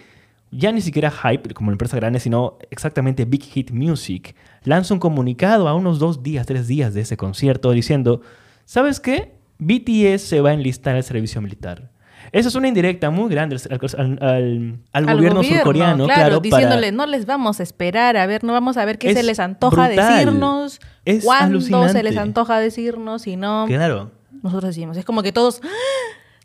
ya 0.57 0.71
ni 0.71 0.81
siquiera 0.81 1.11
Hype 1.11 1.53
como 1.53 1.71
empresa 1.71 1.95
grande, 1.97 2.19
sino 2.19 2.57
exactamente 2.71 3.25
Big 3.25 3.43
Hit 3.43 3.71
Music 3.71 4.35
lanza 4.63 4.93
un 4.93 4.99
comunicado 4.99 5.67
a 5.67 5.73
unos 5.75 5.99
dos 5.99 6.23
días, 6.23 6.45
tres 6.45 6.67
días 6.67 6.93
de 6.93 7.01
ese 7.01 7.17
concierto 7.17 7.71
diciendo, 7.71 8.21
¿sabes 8.65 8.99
qué? 8.99 9.33
BTS 9.59 10.21
se 10.21 10.41
va 10.41 10.49
a 10.49 10.53
enlistar 10.53 10.95
al 10.95 11.03
servicio 11.03 11.41
militar. 11.41 11.91
Esa 12.31 12.47
es 12.47 12.55
una 12.55 12.67
indirecta 12.69 13.09
muy 13.09 13.29
grande 13.29 13.57
al, 13.69 13.79
al- 13.81 14.17
al- 14.21 14.79
al 14.93 15.09
Al 15.09 15.15
gobierno, 15.17 15.43
surcoreano, 15.43 16.05
claro, 16.05 16.39
diciéndole, 16.39 16.87
para- 16.87 16.91
no 16.97 17.05
les 17.05 17.25
vamos 17.25 17.59
a 17.59 17.63
esperar, 17.63 18.15
a 18.17 18.25
ver, 18.25 18.43
no 18.45 18.53
vamos 18.53 18.77
a 18.77 18.85
ver 18.85 18.97
qué 18.97 19.13
se 19.13 19.19
Es 19.19 19.25
les 19.25 19.39
antoja 19.39 19.87
brutal. 19.87 20.13
decirnos, 20.15 20.79
Es 21.05 21.23
cuándo 21.25 21.59
se 21.89 22.01
les 22.03 22.17
antoja 22.17 22.59
decirnos, 22.59 23.27
y 23.27 23.35
no, 23.35 23.65
Claro. 23.67 24.11
nosotros 24.41 24.69
decimos, 24.75 24.95
es 24.97 25.03
como 25.05 25.21
que 25.21 25.31
todos, 25.33 25.61
¡Ah! 25.63 25.67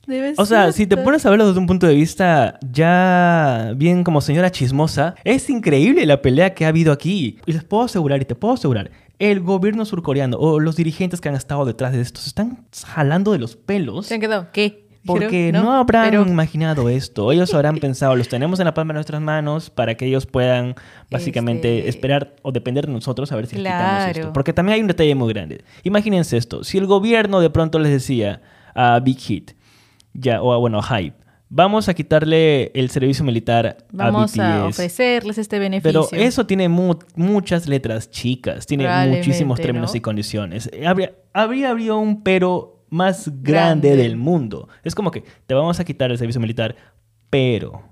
Debe 0.09 0.35
O 0.37 0.45
sea, 0.47 0.65
ser 0.65 0.73
si 0.73 0.87
te 0.87 0.97
pones 0.97 1.25
a 1.25 1.31
verlo 1.31 1.47
desde 1.47 1.61
un 1.61 1.67
punto 1.67 1.87
de 1.87 1.95
vista 1.95 2.59
ya 2.73 3.73
bien 3.77 4.03
como 4.05 4.21
señora 4.21 4.51
chismosa, 4.51 5.15
es 5.25 5.49
increíble 5.51 6.05
la 6.07 6.21
pelea 6.23 6.55
que 6.55 6.65
ha 6.65 6.69
habido 6.69 6.93
aquí. 6.93 7.39
Y 7.47 7.53
les 7.53 7.65
puedo 7.65 7.85
asegurar, 7.85 8.21
y 8.21 8.25
te 8.25 8.35
puedo 8.35 8.55
asegurar, 8.55 8.91
el 9.19 9.41
gobierno 9.41 9.85
surcoreano 9.85 10.37
o 10.39 10.61
los 10.61 10.77
dirigentes 10.77 11.21
que 11.21 11.29
han 11.29 11.35
estado 11.35 11.65
detrás 11.65 11.93
de 11.93 12.01
esto 12.01 12.21
se 12.21 12.29
están 12.29 12.65
jalando 12.87 13.33
de 13.33 13.39
los 13.39 13.57
pelos. 13.57 14.07
¿Se 14.07 14.15
han 14.15 14.21
quedado? 14.21 14.49
¿Qué? 14.53 14.87
Porque 15.05 15.53
no, 15.53 15.73
habrán 15.73 16.11
pero- 16.11 16.27
imaginado 16.27 16.89
esto. 16.89 17.33
Ellos 17.33 17.55
habrán 17.55 17.77
pensado, 17.81 18.15
los 18.17 18.29
tenemos 18.29 18.59
en 18.61 18.67
la 18.67 18.75
palma 18.75 18.93
de 18.93 18.97
nuestras 18.99 19.21
manos 19.23 19.71
para 19.71 19.95
que 19.97 20.07
ellos 20.07 20.27
puedan 20.27 20.75
básicamente 21.11 21.79
Este- 21.79 21.89
esperar 21.89 22.37
o 22.43 22.53
depender 22.53 22.87
de 22.87 22.93
nosotros 22.93 23.33
a 23.33 23.37
ver 23.37 23.47
si 23.47 23.57
les 23.57 23.65
quitamos 23.73 23.95
Claro. 24.05 24.11
esto. 24.21 24.33
Porque 24.33 24.53
también 24.53 24.75
hay 24.75 24.81
un 24.83 24.87
detalle 24.89 25.15
muy 25.15 25.33
grande. 25.33 25.65
Imagínense 25.83 26.37
esto. 26.37 26.63
Si 26.63 26.79
el 26.79 26.87
gobierno 26.87 27.41
de 27.41 27.51
pronto 27.51 27.79
les 27.79 27.91
decía 27.93 28.43
a 28.75 29.01
Big 29.01 29.19
Hit, 29.19 29.53
ya, 30.15 30.43
o 30.43 30.59
bueno, 30.61 30.83
Hype, 30.83 31.17
vamos 31.49 31.89
a 31.89 31.95
quitarle 31.95 32.71
el 32.75 32.91
servicio 32.91 33.25
militar 33.25 33.79
Vamos 33.93 34.39
a 34.39 34.63
a, 34.63 34.67
ofrecerles 34.67 35.39
este 35.39 35.59
beneficio. 35.59 36.07
Pero 36.11 36.23
eso 36.23 36.47
tiene 36.47 36.69
mu- 36.69 36.99
muchas 37.17 37.67
letras 37.69 38.11
chicas, 38.11 38.67
tiene 38.67 38.89
muchísimos 39.09 39.61
términos 39.61 39.93
¿no? 39.93 39.97
y 39.97 40.01
condiciones. 40.01 40.71
Habría, 40.87 41.13
habría 41.33 41.71
habido 41.71 41.99
un 41.99 42.23
pero 42.23 42.85
más 42.91 43.29
grande, 43.43 43.89
Grande. 43.91 43.97
del 43.97 44.17
mundo. 44.17 44.69
Es 44.83 44.95
como 44.95 45.11
que 45.11 45.25
te 45.47 45.55
vamos 45.55 45.79
a 45.81 45.85
quitar 45.85 46.11
el 46.11 46.19
servicio 46.19 46.41
militar, 46.41 46.75
pero 47.31 47.83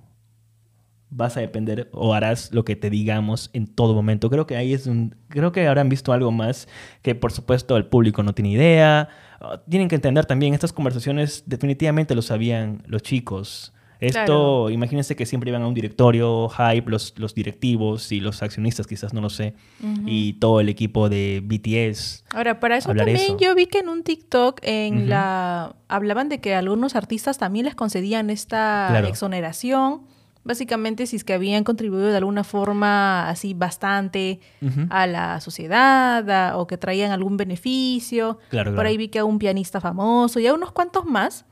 vas 1.17 1.37
a 1.37 1.41
depender 1.41 1.89
o 1.93 2.13
harás 2.15 2.53
lo 2.53 2.65
que 2.65 2.77
te 2.77 2.91
digamos 2.91 3.49
en 3.55 3.67
todo 3.67 3.95
momento. 3.95 4.29
Creo 4.29 4.47
que 4.47 4.57
ahí 4.57 4.75
es 4.75 4.87
un... 4.87 5.15
Creo 5.29 5.51
que 5.51 5.67
habrán 5.67 5.89
visto 5.89 6.13
algo 6.13 6.31
más 6.31 6.69
que 7.03 7.15
por 7.15 7.33
supuesto 7.33 7.77
el 7.77 7.87
público 7.87 8.23
no 8.23 8.35
tiene 8.35 8.51
idea. 8.51 9.09
Ah, 9.41 9.61
Tienen 9.69 9.89
que 9.89 9.95
entender 9.95 10.27
también, 10.27 10.53
estas 10.55 10.73
conversaciones 10.73 11.45
definitivamente 11.47 12.15
lo 12.15 12.23
sabían 12.23 12.83
los 12.87 13.03
chicos. 13.03 13.73
Esto, 13.99 14.25
Claro. 14.27 14.71
imagínense 14.71 15.17
que 15.17 15.25
siempre 15.25 15.49
iban 15.49 15.63
a 15.63 15.67
un 15.67 15.73
directorio, 15.73 16.51
Hype, 16.51 16.91
los, 16.91 17.15
los 17.17 17.35
directivos 17.35 18.13
y 18.13 18.21
los 18.21 18.43
accionistas, 18.43 18.87
quizás 18.87 19.15
no 19.15 19.23
lo 19.23 19.31
sé, 19.31 19.55
Ujú. 19.83 20.03
y 20.05 20.35
todo 20.35 20.61
el 20.61 20.69
equipo 20.69 21.09
de 21.09 21.41
BTS. 21.43 22.25
Ahora, 22.35 22.61
para 22.61 22.77
eso 22.77 22.95
también 22.95 23.17
eso. 23.17 23.39
yo 23.41 23.55
vi 23.55 23.65
que 23.65 23.79
en 23.79 23.89
un 23.89 24.03
TikTok 24.03 24.61
en 24.65 24.99
Ujú. 24.99 25.07
la 25.07 25.77
hablaban 25.89 26.29
de 26.29 26.43
que 26.43 26.55
algunos 26.55 26.95
artistas 26.95 27.39
también 27.39 27.65
les 27.65 27.75
concedían 27.75 28.29
esta 28.29 28.89
Claro. 28.91 29.07
exoneración. 29.07 30.03
Básicamente, 30.47 31.07
si 31.07 31.17
es 31.17 31.25
que 31.25 31.35
habían 31.35 31.65
contribuido 31.65 32.07
de 32.07 32.17
alguna 32.17 32.45
forma 32.45 33.29
así 33.29 33.53
bastante 33.55 34.41
a 34.91 35.07
la 35.07 35.41
sociedad 35.41 36.29
a- 36.31 36.57
o 36.57 36.67
que 36.67 36.79
traían 36.79 37.11
algún 37.13 37.37
beneficio. 37.37 38.39
Claro, 38.51 38.71
Por 38.71 38.77
claro. 38.77 38.89
ahí 38.89 38.97
vi 38.97 39.09
que 39.09 39.19
a 39.19 39.25
un 39.25 39.39
pianista 39.39 39.81
famoso 39.81 40.39
y 40.41 40.47
a 40.47 40.55
unos 40.55 40.73
cuantos 40.73 41.05
más. 41.05 41.45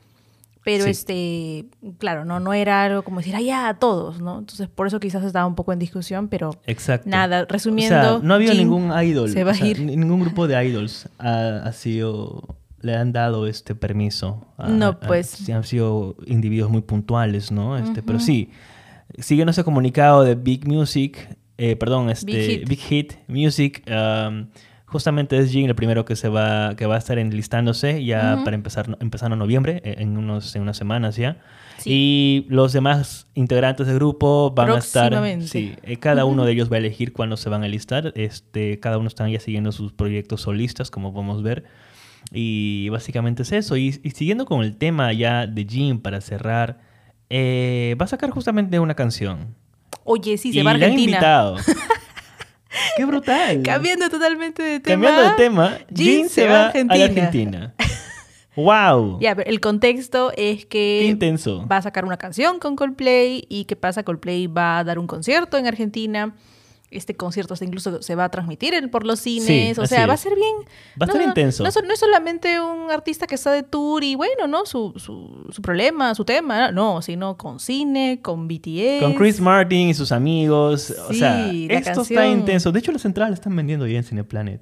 Pero 0.63 0.85
Sí. 0.85 0.89
este, 0.89 1.65
claro, 1.99 2.25
no, 2.25 2.39
no 2.39 2.51
era 2.51 2.81
algo 2.85 3.03
como 3.03 3.17
decir, 3.19 3.35
ah, 3.35 3.41
ya, 3.41 3.67
a 3.69 3.75
todos, 3.77 4.19
¿no? 4.19 4.39
Entonces, 4.39 4.67
por 4.67 4.87
eso 4.87 4.99
quizás 4.99 5.23
estaba 5.23 5.45
un 5.45 5.53
poco 5.53 5.73
en 5.73 5.77
discusión, 5.77 6.27
pero 6.27 6.55
Exacto. 6.65 7.07
nada, 7.07 7.45
resumiendo. 7.47 7.99
O 7.99 8.19
sea, 8.19 8.19
no 8.27 8.33
ha 8.33 8.37
habido 8.37 8.55
ningún 8.55 8.91
idol. 9.03 9.29
Se 9.29 9.43
va 9.43 9.51
o 9.51 9.53
sea, 9.53 9.63
a 9.63 9.67
ir. 9.69 9.81
ni- 9.81 9.95
Ningún 9.95 10.21
grupo 10.21 10.47
de 10.47 10.65
idols 10.65 11.07
ha, 11.19 11.57
ha 11.65 11.71
sido. 11.71 12.55
Le 12.81 12.95
han 12.95 13.11
dado 13.13 13.45
este 13.47 13.75
permiso. 13.75 14.45
a- 14.57 14.69
No, 14.69 14.87
a- 14.87 14.99
pues. 14.99 15.27
sí, 15.27 15.51
han 15.51 15.63
sido 15.65 16.15
individuos 16.25 16.71
muy 16.71 16.81
puntuales, 16.81 17.51
¿no? 17.51 17.77
Este, 17.77 18.01
Pero 18.01 18.19
sí, 18.19 18.49
siguiendo 19.19 19.51
ese 19.51 19.63
comunicado 19.63 20.23
de 20.23 20.35
Big 20.35 20.67
Music, 20.67 21.37
eh, 21.57 21.75
perdón, 21.75 22.09
este, 22.09 22.31
Big 22.31 22.67
Big 22.67 22.79
Hit. 22.79 23.13
Hit, 23.13 23.19
Music, 23.27 23.83
um, 23.89 24.47
justamente 24.85 25.37
es 25.37 25.51
Jin 25.51 25.67
el 25.67 25.75
primero 25.75 26.05
que 26.05 26.15
se 26.15 26.29
va, 26.29 26.75
que 26.75 26.85
va 26.85 26.95
a 26.95 26.97
estar 26.97 27.17
enlistándose 27.17 28.03
ya 28.03 28.35
Ujú. 28.35 28.43
para 28.43 28.55
empezar, 28.55 28.97
empezando 28.99 29.35
noviembre, 29.35 29.81
eh, 29.83 29.95
en, 29.99 30.17
unos, 30.17 30.55
en 30.55 30.61
unas 30.61 30.77
semanas 30.77 31.15
ya. 31.15 31.37
Sí. 31.77 31.89
Y 31.91 32.45
los 32.49 32.71
demás 32.71 33.27
integrantes 33.33 33.87
del 33.87 33.95
grupo 33.97 34.51
van 34.51 34.71
a 34.71 34.77
estar. 34.77 35.13
Sí, 35.41 35.75
eh, 35.83 35.97
cada 35.97 36.23
uno 36.23 36.45
de 36.45 36.53
ellos 36.53 36.71
va 36.71 36.75
a 36.75 36.79
elegir 36.79 37.11
cuándo 37.11 37.35
se 37.35 37.49
van 37.49 37.63
a 37.63 37.67
listar. 37.67 38.13
Este, 38.15 38.79
cada 38.79 38.97
uno 38.97 39.07
están 39.07 39.29
ya 39.29 39.39
siguiendo 39.41 39.73
sus 39.73 39.91
proyectos 39.91 40.41
solistas, 40.41 40.89
como 40.89 41.13
podemos 41.13 41.43
ver. 41.43 41.65
Y 42.31 42.87
básicamente 42.89 43.43
es 43.43 43.51
eso. 43.51 43.75
Y, 43.75 43.99
y 44.03 44.11
siguiendo 44.11 44.45
con 44.45 44.63
el 44.63 44.77
tema 44.77 45.11
ya 45.11 45.47
de 45.47 45.65
Jim 45.65 45.99
para 45.99 46.21
cerrar, 46.21 46.79
eh, 47.29 47.95
va 47.99 48.05
a 48.05 48.07
sacar 48.07 48.29
justamente 48.31 48.79
una 48.79 48.95
canción. 48.95 49.55
Oye, 50.03 50.37
sí, 50.37 50.53
se 50.53 50.59
y 50.59 50.61
va 50.63 50.71
a 50.71 50.73
han 50.75 50.83
Argentina. 50.83 51.11
invitado. 51.17 51.57
¡Qué 52.97 53.05
brutal! 53.05 53.61
Cambiando 53.63 54.09
totalmente 54.09 54.61
de 54.61 54.79
tema. 54.79 55.05
Cambiando 55.05 55.31
de 55.31 55.35
tema, 55.37 55.77
Jin 55.93 56.29
se 56.29 56.47
va 56.47 56.67
a 56.67 56.73
la 56.73 57.05
Argentina. 57.05 57.73
¡Wow! 58.55 59.19
Ya, 59.21 59.35
pero 59.35 59.49
el 59.49 59.59
contexto 59.59 60.31
es 60.37 60.65
que 60.65 60.99
¡Qué 61.01 61.07
intenso! 61.07 61.65
va 61.67 61.77
a 61.77 61.81
sacar 61.81 62.05
una 62.05 62.17
canción 62.17 62.59
con 62.59 62.75
Coldplay 62.75 63.45
y 63.49 63.65
qué 63.65 63.75
pasa, 63.75 64.03
Coldplay 64.03 64.47
va 64.47 64.79
a 64.79 64.83
dar 64.83 64.97
un 64.99 65.07
concierto 65.07 65.57
en 65.57 65.67
Argentina. 65.67 66.35
Este 66.95 67.15
concierto 67.15 67.53
incluso 67.61 68.01
se 68.01 68.15
va 68.15 68.25
a 68.25 68.29
transmitir 68.29 68.73
por 68.89 69.05
los 69.05 69.19
cines, 69.19 69.77
o 69.77 69.85
sea, 69.85 70.07
va 70.07 70.13
a 70.13 70.17
ser 70.17 70.33
bien... 70.35 70.55
Va 71.01 71.05
a 71.05 71.05
estar 71.05 71.21
intenso. 71.21 71.63
No, 71.63 71.69
no 71.85 71.93
es 71.93 71.99
solamente 71.99 72.59
un 72.59 72.91
artista 72.91 73.27
que 73.27 73.35
está 73.35 73.51
de 73.51 73.63
tour 73.63 74.03
y 74.03 74.15
bueno, 74.15 74.47
¿no? 74.47 74.65
Su, 74.65 74.93
su, 74.97 75.47
su 75.51 75.61
problema, 75.61 76.15
su 76.15 76.25
tema, 76.25 76.71
no, 76.71 77.01
sino 77.01 77.37
con 77.37 77.59
cine, 77.59 78.19
con 78.21 78.47
BTS. 78.47 79.01
Con 79.01 79.13
Chris 79.15 79.39
Martin 79.39 79.89
y 79.89 79.93
sus 79.93 80.11
amigos. 80.11 80.91
o 80.91 81.11
Sí, 81.13 81.19
sea, 81.19 81.37
la 81.47 81.73
esto 81.73 82.01
está 82.01 82.27
intenso. 82.27 82.71
De 82.71 82.79
hecho, 82.79 82.91
las 82.91 83.05
entradas 83.05 83.31
la 83.31 83.35
están 83.35 83.55
vendiendo 83.55 83.85
ya 83.87 83.97
en 83.97 84.03
Cineplanet. 84.03 84.61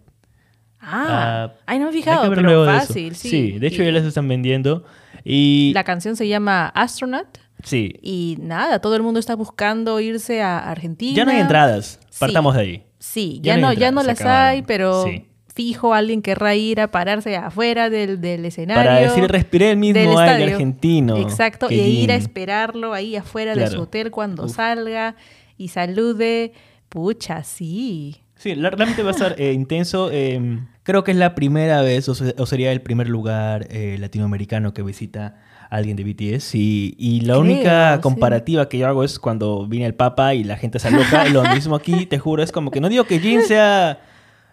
Ah, 0.79 1.49
Ah, 1.49 1.53
ay, 1.65 1.79
no 1.79 1.85
me 1.85 1.91
he 1.91 1.93
fijado, 1.93 2.29
pero 2.33 2.65
de 2.65 2.79
fácil, 2.79 3.15
sí. 3.15 3.53
de 3.53 3.67
hecho 3.67 3.81
Y 3.81 3.85
ya 3.85 3.91
las 3.91 4.03
están 4.03 4.27
vendiendo. 4.27 4.83
Y 5.23 5.71
La 5.73 5.83
canción 5.85 6.15
se 6.17 6.27
llama 6.27 6.67
Astronaut 6.67 7.37
sí, 7.63 7.95
y 8.01 8.37
nada, 8.41 8.79
todo 8.79 8.95
el 8.95 9.01
mundo 9.03 9.19
está 9.19 9.35
buscando 9.35 9.99
irse 9.99 10.41
a 10.41 10.59
Argentina. 10.59 11.15
ya 11.15 11.25
no 11.25 11.31
hay 11.31 11.39
entradas. 11.39 11.99
Sí. 12.09 12.17
Partamos 12.19 12.55
de 12.55 12.61
ahí. 12.61 12.83
Sí, 12.99 13.39
Ya 13.41 13.55
ya, 13.55 13.61
no 13.61 13.73
ya 13.73 13.91
no 13.91 14.03
las 14.03 14.19
acabaron. 14.21 14.49
hay, 14.51 14.61
pero 14.61 15.03
Sí. 15.05 15.25
fijo 15.53 15.93
alguien 15.93 16.21
querrá 16.21 16.55
ir 16.55 16.79
a 16.79 16.89
pararse 16.91 17.35
afuera 17.35 17.89
del, 17.89 18.21
del 18.21 18.45
escenario. 18.45 18.83
Para 18.83 18.99
decir, 18.99 19.23
respiré 19.29 19.71
el 19.71 19.77
mismo 19.77 20.17
aire 20.19 20.53
argentino. 20.53 21.17
Exacto, 21.17 21.67
Qué 21.67 21.75
y 21.75 22.03
ir 22.03 22.11
a 22.11 22.15
esperarlo 22.15 22.93
ahí 22.93 23.15
afuera 23.15 23.55
de 23.55 23.67
su 23.67 23.81
hotel 23.81 24.09
cuando 24.11 24.45
Uf. 24.45 24.55
salga 24.55 25.15
y 25.57 25.67
salude. 25.69 26.53
Pucha, 26.89 27.43
sí. 27.43 28.17
Sí, 28.35 28.53
realmente 28.55 29.03
va 29.03 29.09
a 29.09 29.13
estar 29.13 29.35
eh, 29.39 29.53
intenso. 29.53 30.09
eh, 30.11 30.59
creo 30.83 31.03
que 31.03 31.11
es 31.11 31.17
la 31.17 31.33
primera 31.35 31.81
vez, 31.81 32.07
o, 32.09 32.15
se- 32.15 32.35
o 32.37 32.45
sería 32.45 32.71
el 32.71 32.81
primer 32.81 33.07
lugar 33.07 33.67
eh, 33.69 33.97
latinoamericano 33.99 34.73
que 34.73 34.81
visita 34.83 35.41
alguien 35.75 35.95
de 35.97 36.03
BTS. 36.03 36.55
Y, 36.55 36.95
y 36.97 37.21
la 37.21 37.33
Creo, 37.33 37.39
única 37.41 37.95
sí. 37.95 38.01
comparativa 38.01 38.69
que 38.69 38.77
yo 38.77 38.87
hago 38.87 39.03
es 39.03 39.19
cuando 39.19 39.67
viene 39.67 39.85
el 39.85 39.95
Papa 39.95 40.33
y 40.35 40.43
la 40.43 40.57
gente 40.57 40.79
se 40.79 40.87
aloca. 40.87 41.25
Lo 41.29 41.43
mismo 41.53 41.75
aquí, 41.75 42.05
te 42.05 42.19
juro, 42.19 42.43
es 42.43 42.51
como 42.51 42.71
que 42.71 42.79
no 42.81 42.89
digo 42.89 43.03
que 43.05 43.19
Jin 43.19 43.41
sea 43.47 43.99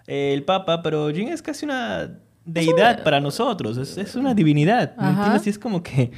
eh, 0.06 0.32
el 0.34 0.42
Papa, 0.44 0.82
pero 0.82 1.10
Jin 1.12 1.28
es 1.28 1.42
casi 1.42 1.64
una 1.64 2.10
deidad 2.44 3.02
para 3.04 3.20
nosotros. 3.20 3.76
Es, 3.76 3.96
es 3.98 4.14
una 4.16 4.34
divinidad. 4.34 4.96
¿Me 4.96 5.08
entiendes? 5.10 5.46
Y 5.46 5.50
es 5.50 5.58
como 5.58 5.82
que. 5.82 6.10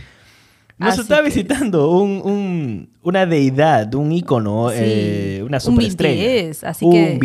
Nos 0.78 0.94
Así 0.94 1.02
está 1.02 1.21
visitando 1.21 1.90
un, 1.90 2.23
un- 2.25 2.88
una 3.02 3.25
deidad, 3.26 3.94
un 3.94 4.11
ícono, 4.11 4.71
Sí, 4.71 4.76
eh, 4.80 5.42
una 5.47 5.59
un 5.59 5.61
superestrella. 5.61 6.49
BTS, 6.50 6.64
así 6.64 6.85
un 6.87 6.92
que- 6.92 7.18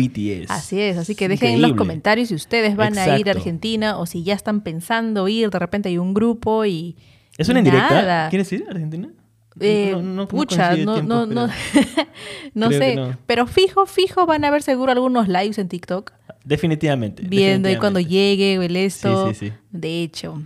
BTS. 0.44 0.50
Así 0.50 0.80
es, 0.80 0.96
así 0.98 1.14
que 1.16 1.28
dejen 1.28 1.54
en 1.54 1.62
los 1.62 1.72
comentarios 1.72 2.28
si 2.28 2.34
ustedes 2.34 2.76
van 2.76 2.96
a 2.98 3.18
ir 3.18 3.28
a. 3.28 3.32
Argentina 3.32 3.98
o 3.98 4.06
si 4.06 4.22
ya 4.22 4.34
están 4.34 4.60
pensando 4.60 5.26
ir, 5.28 5.50
de 5.50 5.58
repente 5.58 5.88
hay 5.88 5.98
un 5.98 6.12
grupo 6.14 6.66
y... 6.66 6.96
¿Es 7.38 7.48
una 7.48 7.60
indirecta? 7.60 8.26
¿Quieres 8.28 8.52
ir 8.52 8.64
a 8.68 8.72
Argentina? 8.72 9.08
Eh, 9.60 9.90
No- 9.92 10.02
no- 10.02 10.14
no 10.14 10.28
pucha, 10.28 10.70
no, 10.70 10.74
tiempo, 10.94 11.02
no, 11.02 11.26
no, 11.26 11.48
pero 11.48 12.06
no 12.54 12.66
creo 12.68 12.80
que 12.80 12.86
sé, 12.90 12.94
no. 12.96 13.18
pero 13.26 13.46
fijo, 13.46 13.86
fijo 13.86 14.24
van 14.26 14.44
a 14.44 14.50
ver 14.52 14.62
seguro 14.62 14.92
algunos 14.92 15.26
lives 15.26 15.58
en 15.58 15.68
TikTok 15.68 16.12
Definitivamente. 16.44 17.24
viendo 17.26 17.68
y 17.68 17.76
cuando 17.76 17.98
llegue 17.98 18.54
el 18.54 18.76
esto. 18.76 19.28
Sí, 19.28 19.34
sí, 19.34 19.46
sí. 19.48 19.52
De 19.72 20.02
hecho. 20.02 20.42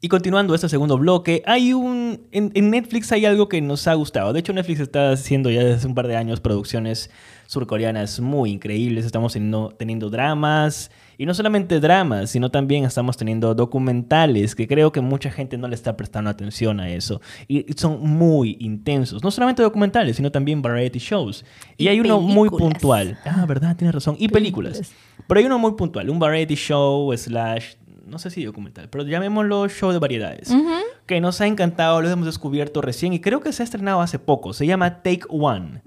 Y 0.00 0.08
continuando 0.08 0.54
este 0.54 0.68
segundo 0.68 0.96
bloque, 0.96 1.42
hay 1.44 1.72
un... 1.72 2.28
En, 2.30 2.52
en 2.54 2.70
Netflix 2.70 3.10
hay 3.10 3.24
algo 3.24 3.48
que 3.48 3.60
nos 3.60 3.88
ha 3.88 3.94
gustado. 3.94 4.32
De 4.32 4.38
hecho, 4.38 4.52
Netflix 4.52 4.78
está 4.78 5.10
haciendo 5.10 5.50
ya 5.50 5.60
desde 5.60 5.74
hace 5.74 5.86
un 5.88 5.96
par 5.96 6.06
de 6.06 6.16
años 6.16 6.40
producciones 6.40 7.10
surcoreanas 7.48 8.20
muy 8.20 8.52
increíbles. 8.52 9.04
Estamos 9.04 9.32
teniendo, 9.32 9.74
teniendo 9.76 10.08
dramas. 10.08 10.92
Y 11.16 11.26
no 11.26 11.34
solamente 11.34 11.80
dramas, 11.80 12.30
sino 12.30 12.48
también 12.48 12.84
estamos 12.84 13.16
teniendo 13.16 13.52
documentales, 13.56 14.54
que 14.54 14.68
creo 14.68 14.92
que 14.92 15.00
mucha 15.00 15.32
gente 15.32 15.58
no 15.58 15.66
le 15.66 15.74
está 15.74 15.96
prestando 15.96 16.30
atención 16.30 16.78
a 16.78 16.90
eso. 16.90 17.20
Y 17.48 17.66
son 17.76 18.00
muy 18.00 18.56
intensos. 18.60 19.24
No 19.24 19.32
solamente 19.32 19.64
documentales, 19.64 20.14
sino 20.14 20.30
también 20.30 20.62
variety 20.62 21.00
shows. 21.00 21.44
Y, 21.76 21.86
Y 21.86 21.88
hay 21.88 21.98
uno 21.98 22.20
muy 22.20 22.48
puntual. 22.50 23.18
Ah, 23.24 23.44
verdad, 23.46 23.74
tienes 23.76 23.96
razón. 23.96 24.14
Y 24.16 24.28
películas. 24.28 24.74
Películas. 24.74 25.08
Pero 25.26 25.40
hay 25.40 25.46
uno 25.46 25.58
muy 25.58 25.72
puntual, 25.72 26.08
un 26.08 26.18
variety 26.20 26.54
show 26.54 27.12
slash, 27.16 27.74
no 28.08 28.18
sé 28.18 28.30
si 28.30 28.44
documental, 28.44 28.88
pero 28.88 29.04
llamémoslo 29.04 29.68
show 29.68 29.92
de 29.92 29.98
variedades, 29.98 30.50
Ujú. 30.50 30.70
que 31.06 31.20
nos 31.20 31.40
ha 31.40 31.46
encantado, 31.46 32.00
lo 32.02 32.08
hemos 32.10 32.26
descubierto 32.26 32.80
recién 32.80 33.12
y 33.12 33.20
creo 33.20 33.40
que 33.40 33.52
se 33.52 33.62
ha 33.62 33.64
estrenado 33.64 34.00
hace 34.00 34.18
poco. 34.18 34.52
Se 34.52 34.66
llama 34.66 35.02
Take 35.02 35.22
One 35.28 35.82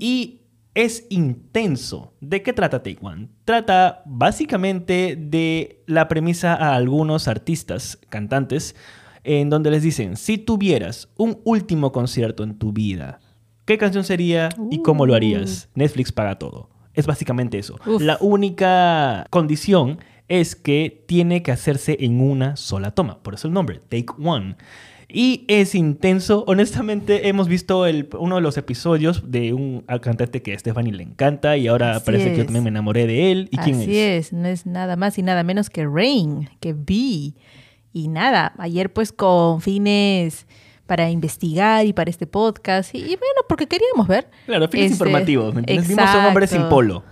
y 0.00 0.36
es 0.74 1.06
intenso. 1.10 2.14
¿De 2.20 2.42
qué 2.42 2.52
trata 2.52 2.82
Take 2.82 2.98
One? 3.02 3.28
Trata 3.44 4.02
básicamente 4.06 5.16
de 5.18 5.82
la 5.86 6.06
premisa 6.08 6.54
a 6.54 6.74
algunos 6.76 7.26
artistas, 7.28 7.98
cantantes, 8.08 8.76
en 9.24 9.50
donde 9.50 9.70
les 9.70 9.82
dicen, 9.82 10.16
si 10.16 10.38
tuvieras 10.38 11.08
un 11.16 11.40
último 11.44 11.92
concierto 11.92 12.42
en 12.44 12.56
tu 12.58 12.72
vida, 12.72 13.20
¿qué 13.64 13.76
canción 13.78 14.04
sería 14.04 14.48
y 14.70 14.80
cómo 14.82 15.06
lo 15.06 15.14
harías? 15.14 15.68
Netflix 15.74 16.10
paga 16.12 16.38
todo. 16.38 16.70
Es 16.94 17.06
básicamente 17.06 17.58
eso. 17.58 17.78
Uf. 17.86 18.02
La 18.02 18.18
única 18.20 19.26
condición 19.30 19.98
es 20.28 20.54
que 20.56 21.04
tiene 21.06 21.42
que 21.42 21.52
hacerse 21.52 21.96
en 22.00 22.20
una 22.20 22.56
sola 22.56 22.90
toma. 22.92 23.22
Por 23.22 23.34
eso 23.34 23.48
el 23.48 23.54
nombre, 23.54 23.80
Take 23.88 24.06
One. 24.22 24.56
Y 25.12 25.44
es 25.48 25.74
intenso. 25.74 26.44
Honestamente, 26.48 27.28
hemos 27.28 27.48
visto 27.48 27.84
el- 27.86 28.08
uno 28.18 28.36
de 28.36 28.42
los 28.42 28.56
episodios 28.56 29.28
de 29.30 29.52
un 29.52 29.80
cantante 30.00 30.40
que 30.42 30.54
a 30.54 30.58
Stephanie 30.58 30.92
le 30.92 31.02
encanta 31.02 31.56
y 31.56 31.66
ahora 31.66 31.96
Así 31.96 32.06
parece 32.06 32.30
que 32.30 32.36
yo 32.36 32.40
es. 32.42 32.46
también 32.46 32.62
me 32.64 32.70
enamoré 32.70 33.06
de 33.08 33.32
él. 33.32 33.48
¿Y 33.50 33.56
quién 33.58 33.80
Así 33.80 33.98
es? 33.98 34.32
no 34.32 34.46
es 34.46 34.66
nada 34.66 34.94
más 34.96 35.18
y 35.18 35.22
nada 35.22 35.42
menos 35.42 35.68
que 35.68 35.84
Rain, 35.84 36.48
que 36.60 36.74
Vi. 36.74 37.34
Y 37.92 38.06
nada, 38.06 38.52
ayer 38.58 38.92
pues 38.92 39.10
con 39.10 39.60
fines 39.60 40.46
para 40.90 41.08
investigar 41.08 41.86
y 41.86 41.92
para 41.92 42.10
este 42.10 42.26
podcast. 42.26 42.92
Y, 42.96 42.98
y 42.98 43.06
bueno, 43.14 43.42
porque 43.48 43.68
queríamos 43.68 44.08
ver. 44.08 44.28
Claro, 44.46 44.66
fines 44.66 44.86
Este, 44.90 44.94
informativos. 44.94 45.54
¿me 45.54 45.60
entiendes? 45.60 45.86
Vimos 45.86 46.04
a 46.04 46.18
un 46.18 46.24
hombre 46.24 46.48
sin 46.48 46.68
polo 46.68 47.04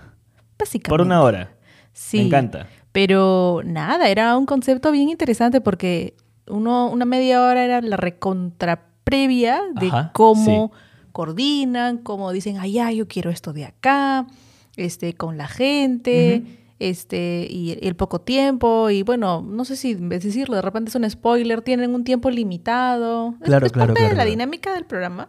Básicamente. 0.59 0.89
por 0.89 1.01
una 1.03 1.23
hora. 1.23 1.53
Sí. 1.93 2.17
Me 2.17 2.23
encanta. 2.25 2.67
Pero 2.91 3.61
nada, 3.65 4.09
era 4.09 4.37
un 4.37 4.47
concepto 4.47 4.91
bien 4.91 5.11
interesante 5.11 5.61
porque 5.61 6.17
uno, 6.49 6.91
una 6.91 7.05
media 7.05 7.41
hora 7.41 7.65
era 7.65 7.81
la 7.81 7.97
recontra 7.97 8.89
previa 9.05 9.61
de 9.81 9.87
Ajá, 9.87 10.11
cómo 10.13 10.73
coordinan, 11.13 11.99
cómo 11.99 12.33
dicen, 12.33 12.57
ay, 12.59 12.73
ya, 12.73 12.91
yo 12.91 13.07
quiero 13.07 13.31
esto 13.31 13.53
de 13.53 13.65
acá, 13.65 14.27
este, 14.75 15.15
con 15.15 15.39
la 15.39 15.47
gente, 15.47 16.43
Ujú. 16.45 16.53
Este, 16.79 17.47
y 17.51 17.73
el, 17.73 17.79
el 17.83 17.97
poco 17.97 18.21
tiempo, 18.21 18.89
y 18.91 19.03
bueno, 19.03 19.43
no 19.43 19.65
sé 19.65 19.77
si 19.77 19.95
decirlo, 19.95 20.57
de 20.57 20.63
repente 20.63 20.91
es 20.91 20.95
un 20.95 21.09
spoiler, 21.11 21.63
tienen 21.63 21.95
un 21.95 22.05
tiempo 22.05 22.31
limitado. 22.31 23.35
Es- 23.41 23.47
Claro, 23.47 23.67
es, 23.67 23.73
claro, 23.73 23.89
parte 23.95 24.01
claro, 24.01 24.09
de 24.11 24.17
la 24.17 24.23
claro. 24.23 24.31
dinámica 24.31 24.75
del 24.75 24.85
programa. 24.85 25.29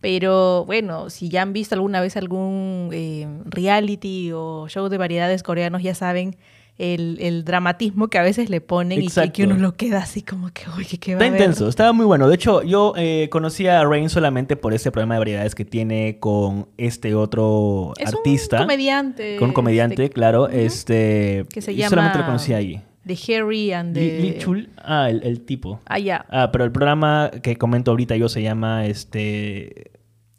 Pero 0.00 0.64
bueno, 0.66 1.08
si 1.08 1.30
ya 1.30 1.40
han 1.42 1.52
visto 1.54 1.74
alguna 1.74 2.00
vez 2.02 2.16
algún 2.18 2.90
eh, 2.92 3.26
reality 3.46 4.32
o 4.32 4.66
show 4.68 4.88
de 4.90 4.98
variedades 4.98 5.42
coreanos, 5.42 5.82
ya 5.82 5.94
saben 5.94 6.36
el, 6.76 7.18
el 7.20 7.44
dramatismo 7.44 8.08
que 8.08 8.18
a 8.18 8.22
veces 8.22 8.50
le 8.50 8.60
ponen 8.60 9.00
y 9.00 9.08
que, 9.32 9.44
uno 9.44 9.54
lo 9.56 9.76
queda 9.76 9.98
así 9.98 10.22
como 10.22 10.50
que, 10.52 10.62
oye, 10.76 10.98
¿qué 10.98 11.14
va 11.14 11.18
Está 11.18 11.24
a 11.24 11.28
haber?". 11.28 11.40
intenso, 11.40 11.68
estaba 11.68 11.92
muy 11.92 12.04
bueno. 12.04 12.28
De 12.28 12.34
hecho, 12.34 12.62
yo 12.62 12.94
eh, 12.96 13.28
conocí 13.30 13.66
a 13.68 13.84
Rain 13.84 14.08
solamente 14.10 14.56
por 14.56 14.74
ese 14.74 14.90
programa 14.90 15.14
de 15.14 15.18
variedades 15.20 15.54
que 15.54 15.64
tiene 15.64 16.18
con 16.18 16.68
este 16.76 17.14
otro 17.14 17.92
Es 17.96 18.08
artista. 18.12 18.56
un 18.56 18.62
comediante. 18.64 19.36
Con 19.36 19.48
un 19.50 19.54
comediante, 19.54 20.02
este, 20.04 20.12
claro. 20.14 20.48
Este. 20.48 21.46
Que 21.52 21.60
se 21.62 21.74
llama- 21.74 21.90
solamente 21.90 22.18
lo 22.18 22.26
conocí 22.26 22.52
ahí. 22.52 22.82
De 23.04 23.18
Harry 23.36 23.70
and 23.72 23.94
the... 23.94 24.38
Chul. 24.38 24.70
Ah, 24.78 25.10
el, 25.10 25.22
el 25.24 25.42
tipo. 25.42 25.78
Ah, 25.84 25.98
ya. 25.98 26.24
Ah, 26.30 26.48
pero 26.50 26.64
el 26.64 26.72
programa 26.72 27.30
que 27.42 27.56
comento 27.56 27.90
ahorita 27.90 28.16
yo 28.16 28.28
se 28.30 28.42
llama 28.42 28.86
este. 28.86 29.92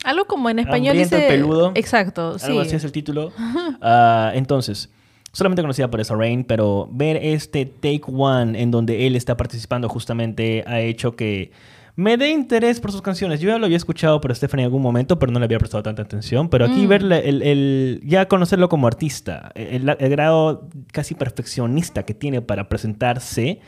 Algo 0.04 0.26
como 0.26 0.50
en 0.50 0.60
español 0.60 0.98
dice... 0.98 1.28
peludo. 1.28 1.72
Exacto, 1.76 2.38
sí. 2.40 2.48
Algo 2.48 2.62
así 2.62 2.76
es 2.76 2.84
el 2.84 2.92
título. 2.92 3.32
Ah, 3.82 4.32
entonces, 4.34 4.90
solamente 5.36 5.62
conocía 5.62 5.90
por 5.92 6.00
eso 6.00 6.16
Rain, 6.16 6.44
pero 6.46 6.88
ver 6.92 7.18
este 7.18 7.66
Take 7.66 8.02
One 8.08 8.60
en 8.62 8.72
donde 8.72 9.06
él 9.06 9.16
está 9.16 9.36
participando 9.38 9.90
justamente 9.90 10.64
ha 10.66 10.80
hecho 10.80 11.16
que 11.16 11.52
me 11.98 12.18
dé 12.18 12.30
interés 12.32 12.80
por 12.82 12.92
sus 12.92 13.02
canciones. 13.02 13.40
Yo 13.40 13.50
ya 13.50 13.58
lo 13.58 13.66
había 13.66 13.78
escuchado 13.78 14.20
por 14.20 14.36
Stephanie 14.36 14.64
en 14.64 14.68
algún 14.68 14.82
momento, 14.82 15.18
pero 15.18 15.32
no 15.32 15.40
le 15.40 15.46
había 15.46 15.60
prestado 15.60 15.82
tanta 15.84 16.02
atención. 16.02 16.50
Pero 16.50 16.66
aquí 16.66 16.86
Mm. 16.86 16.90
verle, 16.90 17.30
el, 17.30 17.42
el- 17.42 18.02
ya 18.04 18.28
conocerlo 18.28 18.68
como 18.68 18.88
artista, 18.88 19.52
el, 19.56 19.88
el 19.98 20.10
grado 20.10 20.68
casi 20.92 21.16
perfeccionista 21.16 22.04
que 22.04 22.14
tiene 22.14 22.42
para 22.42 22.68
presentarse. 22.68 23.60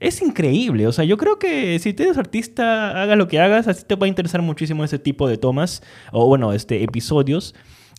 Es 0.00 0.20
increíble, 0.22 0.86
o 0.86 0.92
sea, 0.92 1.04
yo 1.04 1.16
creo 1.16 1.38
que 1.38 1.78
si 1.78 1.92
tú 1.94 2.02
eres 2.02 2.18
artista, 2.18 3.00
hagas 3.02 3.16
lo 3.16 3.28
que 3.28 3.38
hagas, 3.40 3.68
así 3.68 3.84
te 3.86 3.94
va 3.94 4.06
a 4.06 4.08
interesar 4.08 4.42
muchísimo 4.42 4.82
ese 4.84 4.98
tipo 4.98 5.28
de 5.28 5.38
tomas, 5.38 5.82
o 6.12 6.26
bueno, 6.26 6.52
este, 6.52 6.82
episodios. 6.82 7.54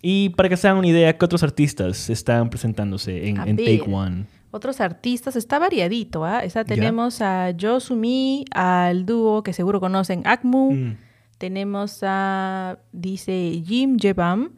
Y 0.08 0.28
para 0.28 0.48
que 0.48 0.56
se 0.56 0.68
hagan 0.68 0.78
una 0.78 0.86
idea, 0.86 1.18
¿qué 1.18 1.24
otros 1.24 1.42
artistas 1.42 2.10
están 2.10 2.48
presentándose 2.48 3.26
en, 3.26 3.40
A 3.40 3.44
en 3.44 3.56
Take. 3.56 3.86
One? 3.90 4.26
Otros 4.52 4.80
artistas, 4.80 5.34
está 5.34 5.58
variadito, 5.58 6.24
¿ah? 6.24 6.44
Esa 6.44 6.64
tenemos 6.64 7.20
a 7.20 7.52
Jo 7.60 7.80
Sumi, 7.80 8.44
al 8.52 9.04
dúo 9.04 9.42
que 9.42 9.52
seguro 9.52 9.80
conocen, 9.80 10.22
Akmu. 10.24 10.70
Mm. 10.70 10.96
Tenemos 11.38 12.04
a, 12.04 12.78
dice 12.92 13.60
Jim 13.66 13.98
Jebam. 13.98 14.52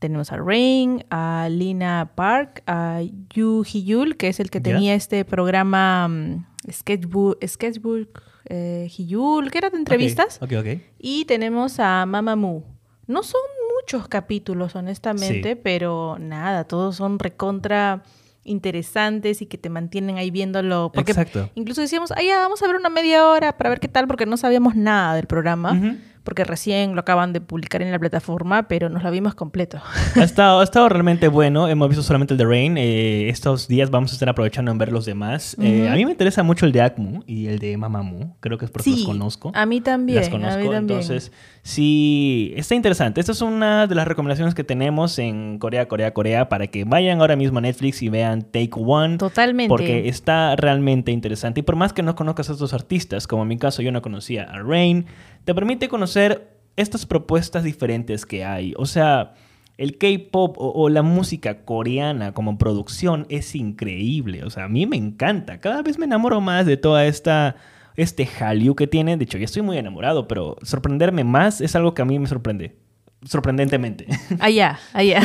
Tenemos 0.00 0.32
a 0.32 0.38
Rain, 0.38 1.04
a 1.08 1.46
Lina 1.48 2.10
Park, 2.16 2.64
a 2.66 3.00
Yu 3.32 3.62
Hiyul, 3.62 4.16
que 4.16 4.26
es 4.26 4.40
el 4.40 4.50
que 4.50 4.60
tenía 4.60 4.96
este 4.96 5.24
programa 5.24 6.08
mm, 6.08 6.46
Sketchbook, 6.68 7.38
Sketchbook 7.46 8.22
eh, 8.46 8.88
Hiyul, 8.90 9.52
que 9.52 9.58
era 9.58 9.70
de 9.70 9.76
entrevistas. 9.76 10.38
Ok, 10.42 10.50
ok. 10.58 10.66
ok. 10.66 10.80
Y 10.98 11.26
tenemos 11.26 11.78
a 11.78 12.04
Mamamoo. 12.06 12.79
No 13.10 13.22
son 13.22 13.40
muchos 13.76 14.08
capítulos, 14.08 14.76
honestamente, 14.76 15.52
Sí. 15.54 15.60
pero 15.62 16.16
nada, 16.20 16.64
todos 16.64 16.96
son 16.96 17.18
recontra 17.18 18.02
interesantes 18.44 19.42
y 19.42 19.46
que 19.46 19.58
te 19.58 19.68
mantienen 19.68 20.16
ahí 20.16 20.30
viéndolo. 20.30 20.90
Porque 20.92 21.12
Exacto. 21.12 21.50
incluso 21.54 21.80
decíamos, 21.80 22.10
ah, 22.12 22.22
ya, 22.22 22.38
vamos 22.38 22.62
a 22.62 22.66
ver 22.66 22.76
una 22.76 22.88
media 22.88 23.26
hora 23.26 23.56
para 23.56 23.70
ver 23.70 23.80
qué 23.80 23.88
tal, 23.88 24.06
porque 24.06 24.26
no 24.26 24.36
sabíamos 24.36 24.76
nada 24.76 25.14
del 25.14 25.26
programa. 25.26 25.78
Porque 26.24 26.44
recién 26.44 26.94
lo 26.94 27.00
acaban 27.00 27.32
de 27.32 27.40
publicar 27.40 27.82
en 27.82 27.90
la 27.90 27.98
plataforma, 27.98 28.68
pero 28.68 28.88
nos 28.88 29.02
lo 29.02 29.10
vimos 29.10 29.34
completo. 29.34 29.80
Ha 30.16 30.22
estado, 30.22 30.60
ha 30.60 30.64
estado 30.64 30.88
realmente 30.88 31.28
bueno. 31.28 31.68
Hemos 31.68 31.88
visto 31.88 32.02
solamente 32.02 32.34
el 32.34 32.38
de 32.38 32.44
Rain. 32.44 32.76
Eh, 32.76 33.28
estos 33.28 33.68
días 33.68 33.90
vamos 33.90 34.12
a 34.12 34.14
estar 34.14 34.28
aprovechando 34.28 34.70
en 34.70 34.78
ver 34.78 34.92
los 34.92 35.06
demás. 35.06 35.56
Eh, 35.60 35.88
a 35.88 35.94
mí 35.94 36.04
me 36.04 36.12
interesa 36.12 36.42
mucho 36.42 36.66
el 36.66 36.72
de 36.72 36.82
Akmu 36.82 37.22
y 37.26 37.46
el 37.46 37.58
de 37.58 37.76
Mamamoo. 37.76 38.36
Creo 38.40 38.58
que 38.58 38.66
es 38.66 38.70
porque 38.70 38.90
los 38.90 39.04
conozco. 39.04 39.52
a 39.54 39.66
mí 39.66 39.80
también. 39.80 40.18
Las 40.18 40.28
a 40.28 40.30
conozco. 40.30 40.58
mí 40.58 40.64
también. 40.64 40.76
Entonces, 41.00 41.32
sí, 41.62 42.52
está 42.56 42.74
interesante. 42.74 43.20
Esta 43.20 43.32
es 43.32 43.40
una 43.40 43.86
de 43.86 43.94
las 43.94 44.06
recomendaciones 44.06 44.54
que 44.54 44.64
tenemos 44.64 45.18
en 45.18 45.58
Corea, 45.58 45.88
Corea, 45.88 46.12
Corea 46.12 46.48
para 46.48 46.66
que 46.66 46.84
vayan 46.84 47.20
ahora 47.20 47.36
mismo 47.36 47.58
a 47.58 47.62
Netflix 47.62 48.02
y 48.02 48.08
vean 48.08 48.42
Take 48.42 48.70
One. 48.74 49.16
Totalmente. 49.18 49.68
Porque 49.68 50.08
está 50.08 50.56
realmente 50.56 51.12
interesante. 51.12 51.60
Y 51.60 51.62
por 51.62 51.76
más 51.76 51.92
que 51.92 52.02
no 52.02 52.14
conozcas 52.14 52.50
a 52.50 52.52
estos 52.52 52.74
artistas, 52.74 53.26
como 53.26 53.42
en 53.42 53.48
mi 53.48 53.58
caso 53.58 53.82
yo 53.82 53.92
no 53.92 54.02
conocía 54.02 54.44
a 54.44 54.62
Rain, 54.62 55.06
te 55.50 55.54
permite 55.54 55.88
conocer 55.88 56.56
estas 56.76 57.06
propuestas 57.06 57.64
diferentes 57.64 58.24
que 58.24 58.44
hay. 58.44 58.72
O 58.76 58.86
sea, 58.86 59.34
el 59.78 59.98
K-pop 59.98 60.56
o, 60.58 60.70
o 60.70 60.88
la 60.88 61.02
música 61.02 61.64
coreana 61.64 62.32
como 62.32 62.56
producción 62.56 63.26
es 63.30 63.56
increíble. 63.56 64.44
O 64.44 64.50
sea, 64.50 64.64
a 64.64 64.68
mí 64.68 64.86
me 64.86 64.96
encanta. 64.96 65.58
Cada 65.58 65.82
vez 65.82 65.98
me 65.98 66.04
enamoro 66.04 66.40
más 66.40 66.66
de 66.66 66.76
toda 66.76 67.04
esta 67.06 67.56
este 67.96 68.26
Hallyu 68.26 68.76
que 68.76 68.86
tiene. 68.86 69.16
De 69.16 69.24
hecho, 69.24 69.38
ya 69.38 69.44
estoy 69.44 69.62
muy 69.62 69.76
enamorado, 69.76 70.28
pero 70.28 70.56
sorprenderme 70.62 71.24
más 71.24 71.60
es 71.60 71.74
algo 71.74 71.94
que 71.94 72.02
a 72.02 72.04
mí 72.04 72.18
me 72.20 72.28
sorprende. 72.28 72.76
Sorprendentemente. 73.24 74.06
Allá, 74.38 74.78
allá. 74.92 75.20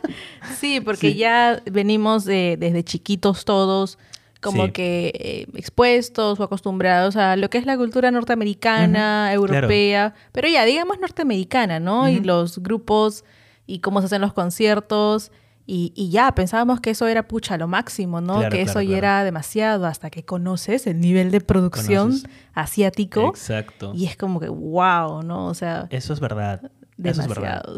sí, 0.58 0.80
porque 0.80 1.12
Sí. 1.12 1.14
ya 1.16 1.62
venimos 1.70 2.24
de- 2.24 2.56
desde 2.58 2.82
chiquitos 2.82 3.44
todos 3.44 3.98
como 4.40 4.66
Sí. 4.66 4.72
que 4.72 5.12
eh, 5.14 5.46
expuestos 5.54 6.40
o 6.40 6.42
acostumbrados 6.42 7.16
a 7.16 7.36
lo 7.36 7.50
que 7.50 7.58
es 7.58 7.66
la 7.66 7.76
cultura 7.76 8.10
norteamericana, 8.10 9.32
europea, 9.32 10.14
pero 10.32 10.48
ya, 10.48 10.64
digamos 10.64 10.98
norteamericana, 11.00 11.78
¿no? 11.80 12.08
Y 12.08 12.20
los 12.20 12.58
grupos 12.62 13.24
y 13.66 13.80
cómo 13.80 14.00
se 14.00 14.06
hacen 14.06 14.20
los 14.20 14.32
conciertos. 14.32 15.30
Y, 15.66 15.92
y 15.94 16.10
ya, 16.10 16.34
pensábamos 16.34 16.80
que 16.80 16.90
eso 16.90 17.06
era 17.06 17.28
pucha 17.28 17.56
lo 17.56 17.68
máximo, 17.68 18.20
¿no? 18.20 18.38
Claro, 18.38 18.50
que 18.50 18.62
eso 18.62 18.80
ya 18.80 18.96
era 18.98 19.22
demasiado 19.24 19.86
hasta 19.86 20.10
que 20.10 20.24
conoces 20.24 20.88
el 20.88 21.00
nivel 21.00 21.30
de 21.30 21.40
producción 21.40 22.08
Conoces. 22.08 22.30
asiático. 22.54 23.28
Exacto. 23.28 23.92
Y 23.94 24.06
es 24.06 24.16
como 24.16 24.40
que, 24.40 24.48
wow, 24.48 25.22
¿no? 25.22 25.46
O 25.46 25.54
sea, 25.54 25.86
Eso 25.90 26.12
es 26.12 26.18
verdad. 26.18 26.72
Es 27.04 27.16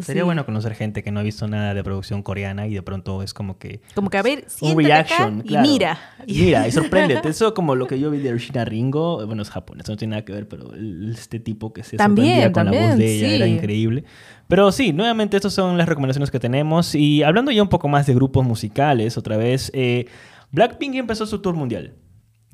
Sería 0.04 0.22
sí. 0.22 0.24
bueno 0.24 0.44
conocer 0.44 0.74
gente 0.74 1.02
que 1.02 1.11
no 1.11 1.20
ha 1.20 1.22
visto 1.22 1.46
nada 1.48 1.74
de 1.74 1.85
producción 1.85 2.22
coreana 2.22 2.66
y 2.66 2.74
de 2.74 2.82
pronto 2.82 3.22
es 3.22 3.35
como 3.35 3.58
que 3.58 3.80
como 3.94 4.11
que 4.11 4.18
a 4.18 4.22
ver, 4.22 4.46
un 4.61 4.70
acá 4.72 4.82
reaction. 4.82 5.42
y 5.44 5.48
claro. 5.48 5.68
mira. 5.68 5.98
Y 6.26 6.42
Mira, 6.42 6.68
y 6.68 6.72
sorpréndete. 6.72 7.28
Eso 7.28 7.54
como 7.54 7.74
lo 7.74 7.87
que 7.87 7.98
yo 7.98 8.11
vi 8.11 8.18
de 8.18 8.35
Ushina 8.35 8.64
Ringo. 8.64 9.24
Bueno, 9.26 9.42
es 9.42 9.50
japonés, 9.50 9.88
no 9.88 9.96
tiene 9.96 10.12
nada 10.12 10.24
que 10.24 10.32
ver, 10.32 10.48
pero 10.48 10.70
este 11.11 11.40
tipo 11.40 11.72
que 11.72 11.82
se 11.82 11.96
También, 11.96 12.42
sorprendía 12.42 12.52
con 12.52 12.64
la 12.66 12.88
voz 12.88 12.98
de 12.98 13.14
ella 13.14 13.28
era 13.37 13.46
increíble. 13.46 14.04
Pero 14.48 14.70
sí, 14.72 14.92
nuevamente 14.92 15.37
estas 15.37 15.52
son 15.52 15.78
las 15.78 15.88
recomendaciones 15.88 16.30
que 16.30 16.38
tenemos. 16.40 16.94
Y 16.94 17.22
hablando 17.22 17.50
ya 17.50 17.62
un 17.62 17.68
poco 17.68 17.88
más 17.88 18.06
de 18.06 18.14
grupos 18.14 18.44
musicales, 18.44 19.16
otra 19.16 19.37
vez, 19.37 19.70
eh, 19.74 20.06
Blackpink 20.50 20.94
empezó 20.96 21.26
su 21.26 21.40
tour 21.40 21.54
mundial. 21.54 21.94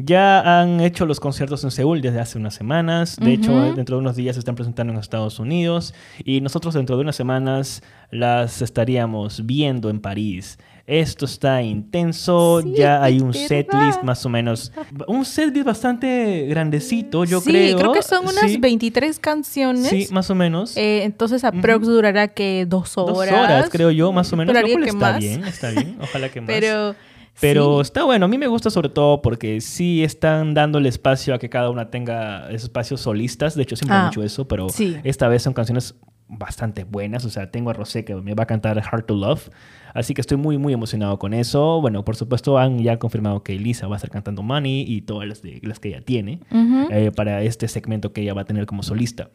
Ya 0.00 0.60
han 0.60 0.80
hecho 0.80 1.06
los 1.06 1.18
conciertos 1.18 1.64
en 1.64 1.72
Seúl 1.72 2.00
desde 2.00 2.20
hace 2.20 2.38
unas 2.38 2.54
semanas. 2.54 3.16
De 3.20 3.32
hecho, 3.32 3.74
dentro 3.74 3.96
de 3.96 4.00
unos 4.00 4.14
días 4.14 4.36
se 4.36 4.40
están 4.40 4.54
presentando 4.54 4.92
en 4.92 4.98
Estados 5.00 5.40
Unidos. 5.40 5.92
Y 6.24 6.40
nosotros 6.40 6.74
dentro 6.74 6.96
de 6.96 7.02
unas 7.02 7.16
semanas 7.16 7.82
las 8.10 8.62
estaríamos 8.62 9.44
viendo 9.44 9.90
en 9.90 10.00
París. 10.00 10.56
Esto 10.86 11.26
está 11.26 11.60
intenso. 11.62 12.62
Sí, 12.62 12.72
ya 12.76 13.02
hay 13.02 13.20
un 13.20 13.34
setlist 13.34 14.02
más 14.04 14.24
o 14.24 14.28
menos. 14.30 14.72
Un 15.06 15.24
setlist 15.26 15.66
bastante 15.66 16.46
grandecito, 16.48 17.24
yo 17.24 17.40
sí, 17.40 17.50
creo. 17.50 17.76
creo 17.76 17.92
que 17.92 18.02
son 18.02 18.22
unas 18.22 18.50
Sí, 18.50 18.56
23 18.56 19.18
canciones. 19.18 19.88
Sí, 19.88 20.06
más 20.12 20.30
o 20.30 20.34
menos. 20.34 20.76
Eh, 20.78 21.02
entonces 21.02 21.44
aprox 21.44 21.86
durará 21.86 22.28
que 22.28 22.64
dos 22.66 22.96
horas. 22.96 23.16
Dos 23.16 23.28
horas, 23.28 23.68
creo 23.70 23.90
yo, 23.90 24.12
más 24.12 24.32
o 24.32 24.36
menos. 24.36 24.54
Lo 24.54 24.60
cual 24.62 24.82
que 24.84 24.88
está 24.90 25.10
más. 25.12 25.18
bien, 25.18 25.44
está 25.44 25.70
bien. 25.70 25.98
Ojalá 26.00 26.30
que 26.30 26.40
más. 26.40 26.46
Pero, 26.48 26.94
Pero 27.40 27.76
sí. 27.76 27.82
está 27.82 28.04
bueno, 28.04 28.24
a 28.26 28.28
mí 28.28 28.36
me 28.38 28.46
gusta 28.48 28.70
sobre 28.70 28.88
todo 28.88 29.22
porque 29.22 29.60
sí 29.60 30.02
están 30.02 30.54
dándole 30.54 30.88
espacio 30.88 31.34
a 31.34 31.38
que 31.38 31.48
cada 31.48 31.70
una 31.70 31.90
tenga 31.90 32.50
espacios 32.50 33.00
solistas. 33.00 33.54
De 33.54 33.62
hecho, 33.62 33.76
siempre 33.76 33.96
han 33.96 34.06
Ah, 34.06 34.08
hecho 34.10 34.22
eso, 34.22 34.48
pero 34.48 34.68
sí. 34.68 34.96
esta 35.04 35.28
vez 35.28 35.42
son 35.42 35.52
canciones 35.54 35.94
bastante 36.28 36.84
buenas. 36.84 37.24
O 37.24 37.30
sea, 37.30 37.50
tengo 37.50 37.70
a 37.70 37.72
Rosé 37.72 38.04
que 38.04 38.14
me 38.14 38.34
va 38.34 38.42
a 38.42 38.46
cantar 38.46 38.82
Hard 38.90 39.04
to 39.06 39.14
Love. 39.14 39.48
Así 39.94 40.14
que 40.14 40.20
estoy 40.20 40.36
muy, 40.36 40.58
muy 40.58 40.72
emocionado 40.72 41.18
con 41.18 41.34
eso. 41.34 41.80
Bueno, 41.80 42.04
por 42.04 42.16
supuesto, 42.16 42.58
han 42.58 42.78
ya 42.82 42.98
confirmado 42.98 43.42
que 43.42 43.54
Elisa 43.54 43.86
va 43.88 43.96
a 43.96 43.98
estar 43.98 44.10
cantando 44.10 44.42
Money 44.42 44.84
y 44.86 45.02
todas 45.02 45.28
las, 45.28 45.42
de, 45.42 45.60
las 45.62 45.80
que 45.80 45.88
ella 45.88 46.00
tiene 46.00 46.40
eh, 46.90 47.10
para 47.14 47.42
este 47.42 47.68
segmento 47.68 48.12
que 48.12 48.22
ella 48.22 48.34
va 48.34 48.42
a 48.42 48.44
tener 48.44 48.66
como 48.66 48.82
solista. 48.82 49.30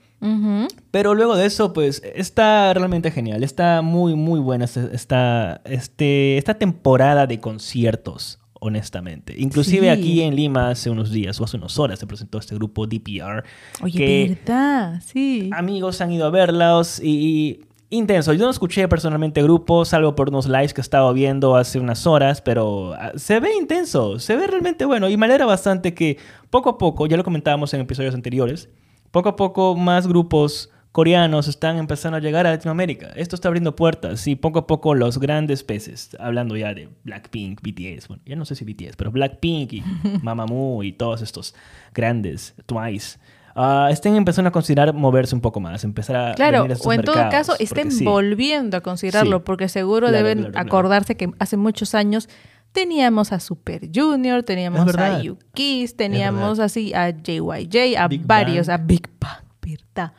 Pero 0.91 1.15
luego 1.15 1.35
de 1.35 1.45
eso, 1.45 1.73
pues 1.73 2.01
está 2.15 2.73
realmente 2.73 3.11
genial. 3.11 3.43
Está 3.43 3.81
muy, 3.81 4.15
muy 4.15 4.39
buena 4.39 4.65
esta, 4.65 4.85
esta, 4.91 5.61
este, 5.65 6.37
esta 6.37 6.53
temporada 6.53 7.27
de 7.27 7.39
conciertos, 7.39 8.39
honestamente. 8.59 9.35
Inclusive 9.37 9.87
Sí. 9.87 9.89
aquí 9.89 10.21
en 10.21 10.35
Lima 10.35 10.69
hace 10.69 10.89
unos 10.89 11.11
días 11.11 11.39
o 11.41 11.43
hace 11.43 11.57
unas 11.57 11.77
horas 11.77 11.99
se 11.99 12.07
presentó 12.07 12.37
este 12.37 12.55
grupo 12.55 12.87
DPR. 12.87 13.43
Oye, 13.81 13.97
que 13.97 14.37
¿verdad? 14.45 15.01
Sí. 15.05 15.49
amigos 15.53 15.99
han 16.01 16.11
ido 16.11 16.25
a 16.25 16.29
verlos 16.29 16.99
y... 17.03 17.61
Intenso, 17.93 18.33
yo 18.33 18.45
no 18.45 18.49
escuché 18.49 18.87
personalmente 18.87 19.43
grupos, 19.43 19.89
salvo 19.89 20.15
por 20.15 20.29
unos 20.29 20.47
lives 20.47 20.73
que 20.73 20.81
he 20.81 20.83
estado 20.83 21.13
viendo 21.13 21.55
hace 21.55 21.79
unas 21.79 22.07
horas, 22.07 22.41
pero 22.41 22.95
ah, 22.95 23.11
se 23.15 23.39
ve 23.39 23.53
intenso, 23.55 24.17
se 24.17 24.35
ve 24.35 24.47
realmente 24.47 24.83
bueno 24.85 25.09
y 25.09 25.15
me 25.15 25.27
alegra 25.27 25.45
bastante 25.45 25.93
que 25.93 26.17
poco 26.49 26.71
a 26.71 26.79
poco, 26.79 27.05
ya 27.05 27.17
lo 27.17 27.23
comentábamos 27.23 27.71
en 27.75 27.81
episodios 27.81 28.15
anteriores, 28.15 28.67
poco 29.11 29.29
a 29.29 29.35
poco 29.35 29.75
más 29.75 30.07
grupos 30.07 30.71
coreanos 30.91 31.47
están 31.47 31.77
empezando 31.77 32.17
a 32.17 32.19
llegar 32.19 32.47
a 32.47 32.51
Latinoamérica. 32.51 33.11
Esto 33.15 33.35
está 33.35 33.49
abriendo 33.49 33.75
puertas 33.75 34.25
y 34.25 34.35
poco 34.35 34.57
a 34.57 34.65
poco 34.65 34.95
los 34.95 35.19
grandes 35.19 35.63
peces, 35.63 36.17
hablando 36.19 36.57
ya 36.57 36.73
de 36.73 36.89
Blackpink, 37.03 37.61
BTS, 37.61 38.07
bueno, 38.07 38.23
ya 38.25 38.35
no 38.35 38.45
sé 38.45 38.55
si 38.55 38.65
BTS, 38.65 38.95
pero 38.95 39.11
Blackpink 39.11 39.71
y 39.71 39.83
Mamamoo 40.23 40.81
y 40.81 40.93
todos 40.93 41.21
estos 41.21 41.53
grandes, 41.93 42.55
Twice, 42.65 43.19
ah, 43.55 43.89
estén 43.91 44.15
empezando 44.15 44.49
a 44.49 44.51
considerar 44.51 44.93
moverse 44.93 45.35
un 45.35 45.41
poco 45.41 45.59
más, 45.59 45.83
empezar 45.83 46.15
a 46.15 46.33
Claro, 46.35 46.63
venir 46.63 46.77
a 46.77 46.87
o 46.87 46.93
en 46.93 47.01
todo 47.03 47.15
caso 47.29 47.53
estén 47.59 47.91
sí. 47.91 48.03
volviendo 48.05 48.77
a 48.77 48.81
considerarlo, 48.81 49.37
Sí. 49.37 49.43
porque 49.45 49.69
seguro 49.69 50.07
Claro, 50.07 50.17
deben 50.17 50.37
claro, 50.39 50.51
claro. 50.53 50.67
acordarse 50.67 51.15
que 51.17 51.31
hace 51.39 51.57
muchos 51.57 51.93
años 51.95 52.29
teníamos 52.71 53.31
a 53.31 53.39
Super 53.39 53.87
Junior, 53.93 54.41
teníamos 54.43 54.95
a. 54.95 55.21
Yukis, 55.21 55.95
teníamos 55.95 56.59
así 56.59 56.93
a 56.93 57.09
JYJ, 57.11 57.97
a 57.97 58.07
Big 58.07 58.25
varios, 58.25 58.67
Bang. 58.67 58.79
a 58.81 58.83
Big 58.83 59.09
Bang, 59.19 59.43
¿verdad? 59.61 60.13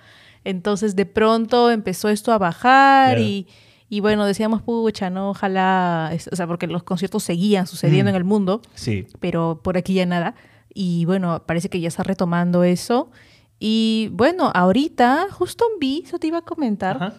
Entonces 0.45 0.95
de 0.95 1.07
pronto 1.07 1.71
empezó 1.71 2.09
esto 2.11 2.31
a 2.33 2.39
bajar 2.39 3.19
y, 3.19 3.47
y 3.89 4.01
bueno, 4.01 4.25
decíamos, 4.27 4.63
pucha, 4.63 5.11
no, 5.11 5.31
ojalá, 5.31 6.13
o 6.31 6.37
sea, 6.37 6.47
porque 6.47 6.67
los 6.67 6.83
conciertos 6.83 7.23
seguían 7.25 7.67
sucediendo 7.67 8.11
Mm. 8.11 8.15
en 8.15 8.17
el 8.17 8.25
mundo, 8.25 8.61
Sí, 8.75 9.07
pero 9.21 9.61
por 9.63 9.77
aquí 9.79 9.95
ya 9.95 10.07
nada. 10.07 10.35
Y 10.75 11.05
bueno, 11.05 11.43
parece 11.47 11.69
que 11.71 11.81
ya 11.81 11.89
está 11.89 12.03
retomando 12.03 12.65
eso. 12.65 13.11
Y 13.61 14.09
bueno, 14.13 14.51
ahorita 14.53 15.29
justo 15.31 15.65
vi, 15.81 16.03
eso 16.05 16.19
te 16.19 16.27
iba 16.27 16.39
a 16.39 16.43
comentar. 16.43 16.97
Ajá. 16.97 17.15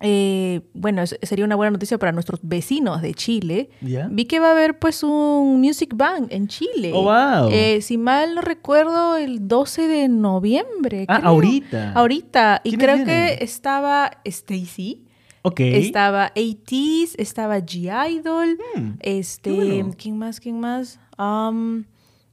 eh, 0.00 0.60
bueno, 0.74 1.04
sería 1.06 1.44
una 1.44 1.56
buena 1.56 1.70
noticia 1.72 1.98
para 1.98 2.12
nuestros 2.12 2.40
vecinos 2.42 3.02
de 3.02 3.14
Chile. 3.14 3.70
¿Ya? 3.80 4.08
Vi 4.10 4.26
que 4.26 4.38
va 4.40 4.48
a 4.48 4.52
haber 4.52 4.78
pues 4.78 5.02
un 5.02 5.60
Music 5.60 5.92
Bank 5.96 6.28
en 6.30 6.46
Chile. 6.48 6.92
Oh, 6.94 7.02
wow. 7.02 7.48
Eh, 7.50 7.80
si 7.82 7.98
mal 7.98 8.34
no 8.36 8.40
recuerdo, 8.42 9.16
el 9.16 9.48
12 9.48 9.88
de 9.88 10.08
noviembre. 10.08 11.06
Ah, 11.08 11.18
creo. 11.18 11.28
ahorita. 11.30 11.92
Ahorita. 11.92 12.60
Y 12.62 12.70
¿Quiénes 12.76 12.84
creo 12.86 13.04
que 13.06 13.44
estaba 13.44 14.12
Stacy. 14.24 15.02
Ok. 15.42 15.60
Estaba 15.60 16.26
ATEEZ, 16.26 17.14
estaba 17.18 17.58
G-Idol, 17.58 18.58
Hmm, 18.74 18.90
este, 19.00 19.50
bueno. 19.52 19.94
¿quién 19.96 20.18
más? 20.18 20.40
¿Quién 20.40 20.58
más? 20.60 20.98
Am, 21.16 21.84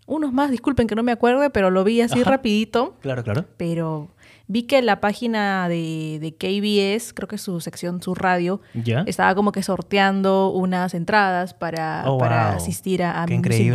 unos 0.06 0.34
más, 0.34 0.52
disculpen 0.52 0.88
que 0.88 0.96
no 0.96 1.04
me 1.04 1.12
acuerde, 1.12 1.50
pero 1.50 1.70
lo 1.72 1.84
vi 1.84 2.02
así 2.02 2.22
Ajá. 2.22 2.32
rapidito. 2.32 2.96
Claro, 3.02 3.24
claro. 3.24 3.46
Pero 3.58 4.10
vi 4.48 4.64
que 4.64 4.82
la 4.82 5.00
página 5.00 5.68
de, 5.70 6.20
de 6.20 6.34
KBS, 6.36 7.14
creo 7.14 7.28
que 7.28 7.38
su 7.38 7.60
sección, 7.62 8.02
su 8.02 8.14
radio, 8.14 8.60
¿Ya? 8.74 9.04
estaba 9.08 9.34
como 9.36 9.52
que 9.52 9.64
sorteando 9.64 10.52
unas 10.52 10.94
entradas 10.94 11.54
para, 11.54 12.04
Oh, 12.06 12.18
para 12.18 12.48
wow. 12.50 12.58
asistir 12.58 13.04
a, 13.04 13.22
a 13.22 13.28
Music 13.28 13.38
increíble. 13.38 13.72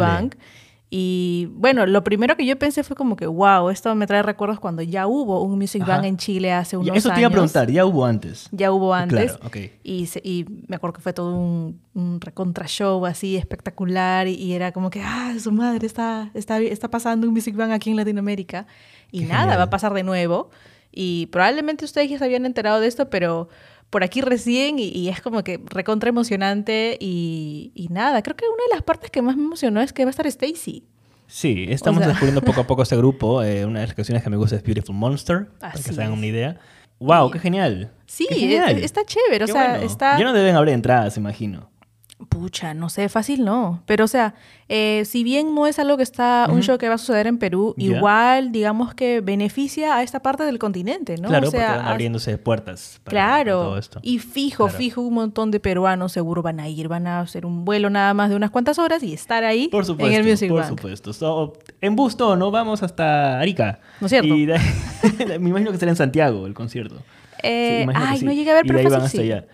Y 0.91 1.49
bueno, 1.53 1.85
lo 1.85 2.03
primero 2.03 2.35
que 2.37 2.47
yo 2.47 2.59
pensé 2.59 2.83
fue 2.83 2.97
como 2.97 3.15
que, 3.15 3.27
wow, 3.27 3.69
esto 3.69 3.95
me 3.95 4.07
trae 4.07 4.23
recuerdos 4.23 4.59
cuando 4.59 4.81
ya 4.81 5.07
hubo 5.07 5.43
un 5.43 5.59
Music 5.59 5.85
Bank 5.87 6.05
en 6.05 6.17
Chile 6.17 6.51
hace 6.53 6.79
unos 6.79 6.89
años. 6.89 7.05
Eso 7.05 7.13
te 7.13 7.21
iba 7.21 7.29
a 7.29 7.31
preguntar, 7.31 7.71
ya 7.71 7.85
hubo 7.85 8.07
antes. 8.07 8.49
Ya 8.53 8.73
hubo 8.73 8.95
antes. 8.95 9.33
Claro, 9.33 9.47
ok. 9.47 9.57
y, 9.85 10.09
y, 10.23 10.47
me 10.67 10.77
acuerdo 10.77 10.95
que 10.95 11.03
fue 11.03 11.13
todo 11.13 11.37
un, 11.37 11.79
un 11.93 12.21
recontra 12.23 12.67
show 12.67 13.05
así 13.05 13.37
espectacular 13.37 14.29
y, 14.29 14.55
era 14.55 14.73
como 14.73 14.89
que, 14.89 15.03
ah, 15.03 15.35
su 15.39 15.53
madre 15.53 15.87
está, 15.87 16.31
está, 16.33 16.59
está 16.59 16.89
pasando 16.89 17.27
un 17.27 17.35
Music 17.35 17.55
Bank 17.55 17.73
aquí 17.73 17.91
en 17.91 17.97
Latinoamérica. 17.97 18.67
Y 19.11 19.25
nada, 19.25 19.59
va 19.59 19.65
a 19.65 19.71
pasar 19.71 19.93
de 19.93 20.03
nuevo. 20.03 20.51
Y 20.91 21.27
probablemente 21.27 21.85
ustedes 21.85 22.09
ya 22.09 22.19
se 22.19 22.25
habían 22.25 22.47
enterado 22.47 22.81
de 22.81 22.87
esto, 22.87 23.11
pero 23.11 23.51
por 23.91 24.05
aquí 24.05 24.21
recién 24.21 24.79
y, 24.79 25.09
es 25.09 25.21
como 25.21 25.43
que 25.43 25.61
recontra 25.67 26.09
emocionante 26.09 26.97
y, 27.01 27.89
nada, 27.91 28.23
creo 28.23 28.37
que 28.37 28.45
una 28.47 28.65
de 28.65 28.75
las 28.75 28.83
partes 28.83 29.11
que 29.11 29.23
más 29.23 29.37
me 29.37 29.45
emocionó 29.45 29.81
es 29.81 29.93
que 29.93 30.05
va 30.05 30.11
a 30.11 30.11
estar 30.11 30.27
Stacy. 30.27 30.85
Sí, 31.27 31.67
estamos 31.69 32.05
descubriendo 32.07 32.41
poco 32.41 32.63
a 32.63 32.67
poco 32.67 32.83
este 32.83 32.97
grupo. 32.97 33.43
Eh, 33.49 33.65
una 33.65 33.81
de 33.81 33.87
las 33.87 33.95
canciones 33.95 34.23
que 34.23 34.31
me 34.31 34.37
gusta 34.37 34.57
es 34.57 34.63
Beautiful 34.63 34.97
Monster, 34.97 35.49
para 35.59 35.73
que 35.73 35.83
se 35.83 35.93
hagan 35.93 36.13
una 36.13 36.27
idea. 36.27 36.59
¡Wow! 36.99 37.31
¡Qué 37.31 37.39
genial! 37.39 37.93
Sí, 38.07 38.27
está 38.31 39.05
chévere. 39.05 39.45
o 39.45 39.47
sea, 39.47 39.81
está... 39.81 40.19
Ya 40.19 40.25
no 40.25 40.33
deben 40.33 40.57
haber 40.57 40.71
entradas, 40.71 41.17
imagino. 41.17 41.68
Pucha, 42.29 42.75
no 42.75 42.89
sé, 42.89 43.09
fácil 43.09 43.45
no. 43.45 43.83
Pero 43.87 44.05
o 44.05 44.09
sea, 44.09 44.35
eh, 44.69 45.05
si 45.07 45.23
bien 45.23 45.55
no 45.55 45.69
es 45.69 45.79
algo 45.79 45.97
que 45.97 46.03
está, 46.03 46.49
un 46.51 46.63
show 46.63 46.77
que 46.77 46.89
va 46.89 46.97
a 46.97 46.99
suceder 46.99 47.29
en 47.29 47.39
Perú, 47.39 47.75
igual 47.77 48.51
digamos 48.51 48.93
que 48.93 49.21
beneficia 49.21 49.97
a 49.97 50.03
esta 50.03 50.21
parte 50.21 50.43
del 50.43 50.59
continente, 50.59 51.17
¿no? 51.17 51.29
Claro, 51.29 51.47
o 51.47 51.51
sea, 51.53 51.67
porque 51.67 51.79
van 51.79 51.87
abriéndose 51.87 52.37
puertas. 52.37 53.01
Para, 53.05 53.11
claro. 53.13 53.63
todo 53.63 53.79
esto. 53.79 54.01
Y 54.03 54.19
fijo, 54.19 54.69
fijo, 54.69 55.01
un 55.01 55.15
montón 55.15 55.53
de 55.53 55.61
peruanos 55.61 56.11
seguro 56.11 56.43
van 56.43 56.59
a 56.59 56.69
ir, 56.69 56.89
van 56.89 57.07
a 57.07 57.21
hacer 57.21 57.47
un 57.47 57.65
vuelo 57.65 57.89
nada 57.89 58.13
más 58.15 58.31
de 58.31 58.37
unas 58.37 58.51
cuantas 58.51 58.81
horas 58.81 59.01
y 59.05 59.13
estar 59.13 59.45
ahí 59.45 59.69
por 59.69 59.85
supuesto, 59.85 60.13
en 60.13 60.21
el 60.21 60.29
Music 60.29 60.51
Por 60.51 60.65
supuesto. 60.65 61.55
en 61.81 61.95
Busto, 61.95 62.35
¿no? 62.35 62.51
Vamos 62.51 62.83
hasta 62.83 63.39
Arica. 63.39 63.79
¿No 64.01 64.07
es 64.07 64.11
cierto? 64.11 64.35
me 65.41 65.49
imagino 65.49 65.71
que 65.71 65.79
será 65.79 65.93
en 65.93 65.97
Santiago 65.97 66.47
el 66.47 66.55
concierto. 66.55 66.97
Eh, 67.45 67.87
ay, 67.95 68.23
no 68.23 68.33
llegué 68.33 68.51
a 68.51 68.55
ver, 68.55 68.65
pero 68.67 68.83
y 68.83 68.87
hasta 68.87 69.21
allá. 69.21 69.45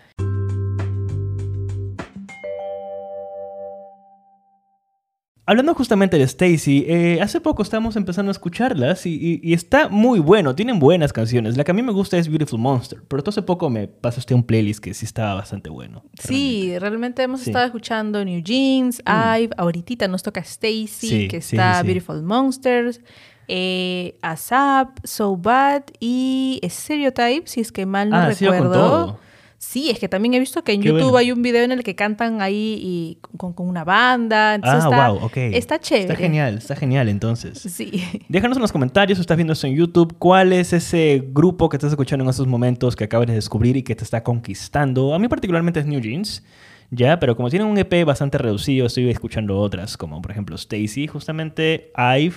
Hablando 5.47 5.75
justamente 5.75 6.17
de 6.17 6.23
Stacy, 6.23 6.85
eh, 6.87 7.19
hace 7.21 7.39
poco 7.39 7.61
estamos 7.61 7.95
empezando 7.95 8.31
a 8.31 8.33
escucharlas 8.33 9.05
y, 9.05 9.53
está 9.53 9.89
muy 9.89 10.19
bueno, 10.19 10.55
tienen 10.55 10.79
buenas 10.79 11.13
canciones. 11.13 11.55
La 11.55 11.63
que 11.63 11.69
a 11.69 11.73
mí 11.75 11.83
me 11.83 11.91
gusta 11.91 12.17
es 12.17 12.27
Beautiful 12.27 12.59
Monster, 12.59 13.03
pero 13.07 13.21
hace 13.27 13.43
poco 13.43 13.69
me 13.69 13.87
pasaste 13.87 14.33
un 14.33 14.43
playlist 14.43 14.79
que 14.79 14.95
sí 14.95 15.05
estaba 15.05 15.35
bastante 15.35 15.69
bueno. 15.69 16.03
Sí, 16.19 16.73
realmente, 16.79 17.21
hemos 17.21 17.45
estado 17.45 17.63
escuchando 17.63 18.25
New 18.25 18.41
Jeans, 18.41 19.03
mm. 19.05 19.41
Ive, 19.41 19.53
ahorita 19.55 20.07
nos 20.07 20.23
toca 20.23 20.39
Stacy, 20.39 21.27
que 21.27 21.37
está 21.37 21.83
Beautiful 21.83 22.23
Monsters, 22.23 23.01
eh, 23.47 24.17
ASAP, 24.23 24.97
So 25.03 25.37
Bad 25.37 25.83
y 25.99 26.59
Stereotype, 26.63 27.43
si 27.45 27.61
es 27.61 27.71
que 27.71 27.85
mal 27.85 28.09
no 28.09 28.17
ah, 28.17 28.29
recuerdo. 28.29 29.19
Sí, 29.67 29.89
es 29.89 29.97
que 29.97 30.07
también 30.07 30.35
he 30.35 30.39
visto 30.39 30.63
que 30.63 30.73
en 30.73 30.83
YouTube 30.83 31.17
hay 31.17 31.31
un 31.31 31.41
video 31.41 31.63
en 31.63 31.71
el 31.71 31.83
que 31.83 31.95
cantan 31.95 32.39
ahí 32.39 32.77
y 32.79 33.17
con, 33.35 33.53
una 33.57 33.83
banda. 33.83 34.53
ah, 34.61 34.77
está, 34.77 35.09
wow, 35.09 35.25
ok. 35.25 35.37
Está 35.37 35.79
chévere. 35.79 36.03
Está 36.03 36.15
genial, 36.15 36.57
está 36.59 36.75
genial 36.75 37.09
entonces. 37.09 37.59
Sí. 37.59 38.03
Déjanos 38.29 38.57
en 38.57 38.61
los 38.61 38.71
comentarios 38.71 39.17
si 39.17 39.21
estás 39.21 39.35
viendo 39.35 39.53
esto 39.53 39.65
en 39.65 39.75
YouTube, 39.75 40.15
cuál 40.19 40.53
es 40.53 40.71
ese 40.71 41.23
grupo 41.33 41.67
que 41.67 41.77
estás 41.77 41.91
escuchando 41.91 42.23
en 42.23 42.29
estos 42.29 42.45
momentos 42.45 42.95
que 42.95 43.05
acabas 43.05 43.25
de 43.25 43.33
descubrir 43.33 43.75
y 43.75 43.81
que 43.81 43.95
te 43.95 44.03
está 44.03 44.23
conquistando. 44.23 45.15
A 45.15 45.19
mí 45.19 45.27
particularmente 45.27 45.79
es 45.79 45.87
New 45.87 45.99
Jeans. 45.99 46.43
Ya, 46.91 47.19
pero 47.19 47.35
como 47.35 47.49
tienen 47.49 47.67
un 47.67 47.77
EP 47.79 48.05
bastante 48.05 48.37
reducido, 48.37 48.85
estoy 48.85 49.09
escuchando 49.09 49.57
otras, 49.57 49.97
como 49.97 50.21
por 50.21 50.29
ejemplo 50.29 50.55
Stacy, 50.55 51.07
justamente 51.07 51.91
Ive 51.97 52.35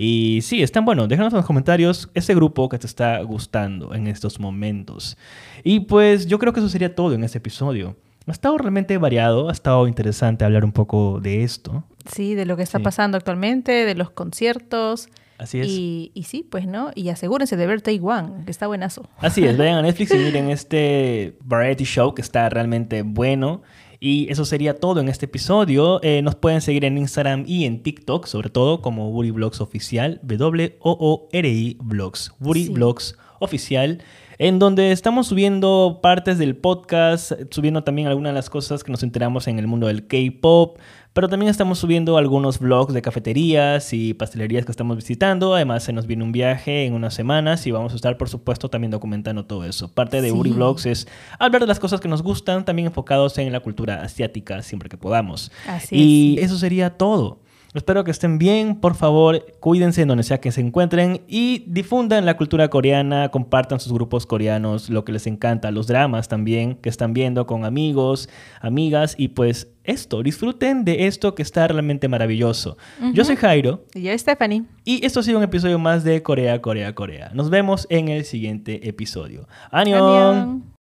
y 0.00 0.42
sí, 0.42 0.62
están 0.62 0.84
bueno. 0.84 1.08
Déjanos 1.08 1.32
en 1.32 1.38
los 1.38 1.46
comentarios 1.46 2.08
ese 2.14 2.32
grupo 2.32 2.68
que 2.68 2.78
te 2.78 2.86
está 2.86 3.20
gustando 3.22 3.94
en 3.94 4.06
estos 4.06 4.38
momentos. 4.38 5.18
Y 5.64 5.80
pues 5.80 6.26
yo 6.28 6.38
creo 6.38 6.52
que 6.52 6.60
eso 6.60 6.68
sería 6.68 6.94
todo 6.94 7.14
en 7.14 7.24
este 7.24 7.38
episodio. 7.38 7.96
Ha 8.28 8.30
estado 8.30 8.58
realmente 8.58 8.96
variado, 8.98 9.48
ha 9.48 9.52
estado 9.52 9.88
interesante 9.88 10.44
hablar 10.44 10.64
un 10.64 10.70
poco 10.70 11.18
de 11.18 11.42
esto. 11.42 11.82
Sí, 12.12 12.36
de 12.36 12.46
lo 12.46 12.56
que 12.56 12.62
está 12.62 12.78
pasando 12.78 13.16
actualmente, 13.16 13.72
de 13.72 13.94
los 13.96 14.10
conciertos. 14.10 15.08
Así 15.36 15.58
es. 15.60 15.66
Y, 15.66 16.12
y, 16.14 16.24
sí, 16.24 16.46
pues, 16.48 16.66
¿no? 16.66 16.90
Y 16.94 17.08
asegúrense 17.08 17.56
de 17.56 17.66
ver 17.66 17.82
One, 18.00 18.44
que 18.44 18.52
está 18.52 18.68
buenazo. 18.68 19.08
Así 19.18 19.44
es, 19.44 19.56
vayan 19.56 19.78
a 19.78 19.82
Netflix 19.82 20.12
y 20.12 20.18
miren 20.18 20.50
este 20.50 21.36
variety 21.42 21.84
show 21.84 22.14
que 22.14 22.22
está 22.22 22.48
realmente 22.50 23.02
bueno. 23.02 23.62
Y 24.00 24.30
eso 24.30 24.44
sería 24.44 24.78
todo 24.78 25.00
en 25.00 25.08
este 25.08 25.26
episodio. 25.26 26.00
Eh, 26.02 26.22
nos 26.22 26.36
pueden 26.36 26.60
seguir 26.60 26.84
en 26.84 26.98
Instagram 26.98 27.44
y 27.46 27.64
en 27.64 27.82
TikTok, 27.82 28.26
sobre 28.26 28.50
todo 28.50 28.80
como 28.80 29.10
Woody 29.10 29.30
Blogs 29.32 29.60
Oficial, 29.60 30.20
W-O-O-R-I 30.22 31.78
Blogs, 31.80 32.32
Woody 32.40 32.68
Blogs 32.68 33.16
Oficial 33.38 34.02
en 34.38 34.60
donde 34.60 34.92
estamos 34.92 35.26
subiendo 35.26 35.98
partes 36.00 36.38
del 36.38 36.56
podcast, 36.56 37.32
subiendo 37.50 37.82
también 37.82 38.06
algunas 38.06 38.30
de 38.30 38.34
las 38.34 38.48
cosas 38.48 38.84
que 38.84 38.92
nos 38.92 39.02
enteramos 39.02 39.48
en 39.48 39.58
el 39.58 39.66
mundo 39.66 39.88
del 39.88 40.06
K-Pop, 40.06 40.78
pero 41.12 41.28
también 41.28 41.50
estamos 41.50 41.80
subiendo 41.80 42.16
algunos 42.16 42.60
vlogs 42.60 42.94
de 42.94 43.02
cafeterías 43.02 43.92
y 43.92 44.14
pastelerías 44.14 44.64
que 44.64 44.70
estamos 44.70 44.96
visitando. 44.96 45.56
Además, 45.56 45.82
se 45.82 45.92
nos 45.92 46.06
viene 46.06 46.22
un 46.22 46.30
viaje 46.30 46.86
en 46.86 46.94
unas 46.94 47.14
semanas 47.14 47.66
y 47.66 47.72
vamos 47.72 47.92
a 47.92 47.96
estar, 47.96 48.16
por 48.16 48.28
supuesto, 48.28 48.70
también 48.70 48.92
documentando 48.92 49.44
todo 49.44 49.64
eso. 49.64 49.92
Parte 49.92 50.22
de 50.22 50.30
Uri 50.30 50.50
Vlogs 50.50 50.86
es 50.86 51.08
hablar 51.40 51.62
de 51.62 51.66
las 51.66 51.80
cosas 51.80 52.00
que 52.00 52.06
nos 52.06 52.22
gustan, 52.22 52.64
también 52.64 52.86
enfocados 52.86 53.36
en 53.38 53.50
la 53.50 53.58
cultura 53.58 54.02
asiática 54.02 54.62
siempre 54.62 54.88
que 54.88 54.96
podamos. 54.96 55.50
Así 55.66 55.96
y 55.96 56.38
eso 56.38 56.56
sería 56.56 56.96
todo. 56.96 57.40
Espero 57.78 58.02
que 58.02 58.10
estén 58.10 58.38
bien, 58.38 58.80
por 58.80 58.96
favor, 58.96 59.54
cuídense 59.60 60.02
en 60.02 60.08
donde 60.08 60.24
sea 60.24 60.40
que 60.40 60.50
se 60.50 60.60
encuentren 60.60 61.20
y 61.28 61.62
difundan 61.68 62.26
la 62.26 62.36
cultura 62.36 62.70
coreana, 62.70 63.28
compartan 63.28 63.78
sus 63.78 63.92
grupos 63.92 64.26
coreanos, 64.26 64.90
lo 64.90 65.04
que 65.04 65.12
les 65.12 65.28
encanta, 65.28 65.70
los 65.70 65.86
dramas 65.86 66.26
también 66.26 66.74
que 66.74 66.88
están 66.88 67.12
viendo 67.12 67.46
con 67.46 67.64
amigos, 67.64 68.28
amigas 68.60 69.14
y 69.16 69.28
pues 69.28 69.68
esto, 69.84 70.24
disfruten 70.24 70.84
de 70.84 71.06
esto 71.06 71.36
que 71.36 71.42
está 71.42 71.68
realmente 71.68 72.08
maravilloso. 72.08 72.76
Yo 73.14 73.24
soy 73.24 73.36
Jairo. 73.36 73.84
Y 73.94 74.02
yo 74.02 74.18
Stephanie. 74.18 74.64
Y 74.84 75.06
esto 75.06 75.20
ha 75.20 75.22
sido 75.22 75.38
un 75.38 75.44
episodio 75.44 75.78
más 75.78 76.02
de 76.02 76.20
Corea, 76.20 76.60
Corea, 76.60 76.96
Corea. 76.96 77.30
Nos 77.32 77.48
vemos 77.48 77.86
en 77.90 78.08
el 78.08 78.24
siguiente 78.24 78.88
episodio. 78.88 79.46
¡Annyeong! 79.70 80.74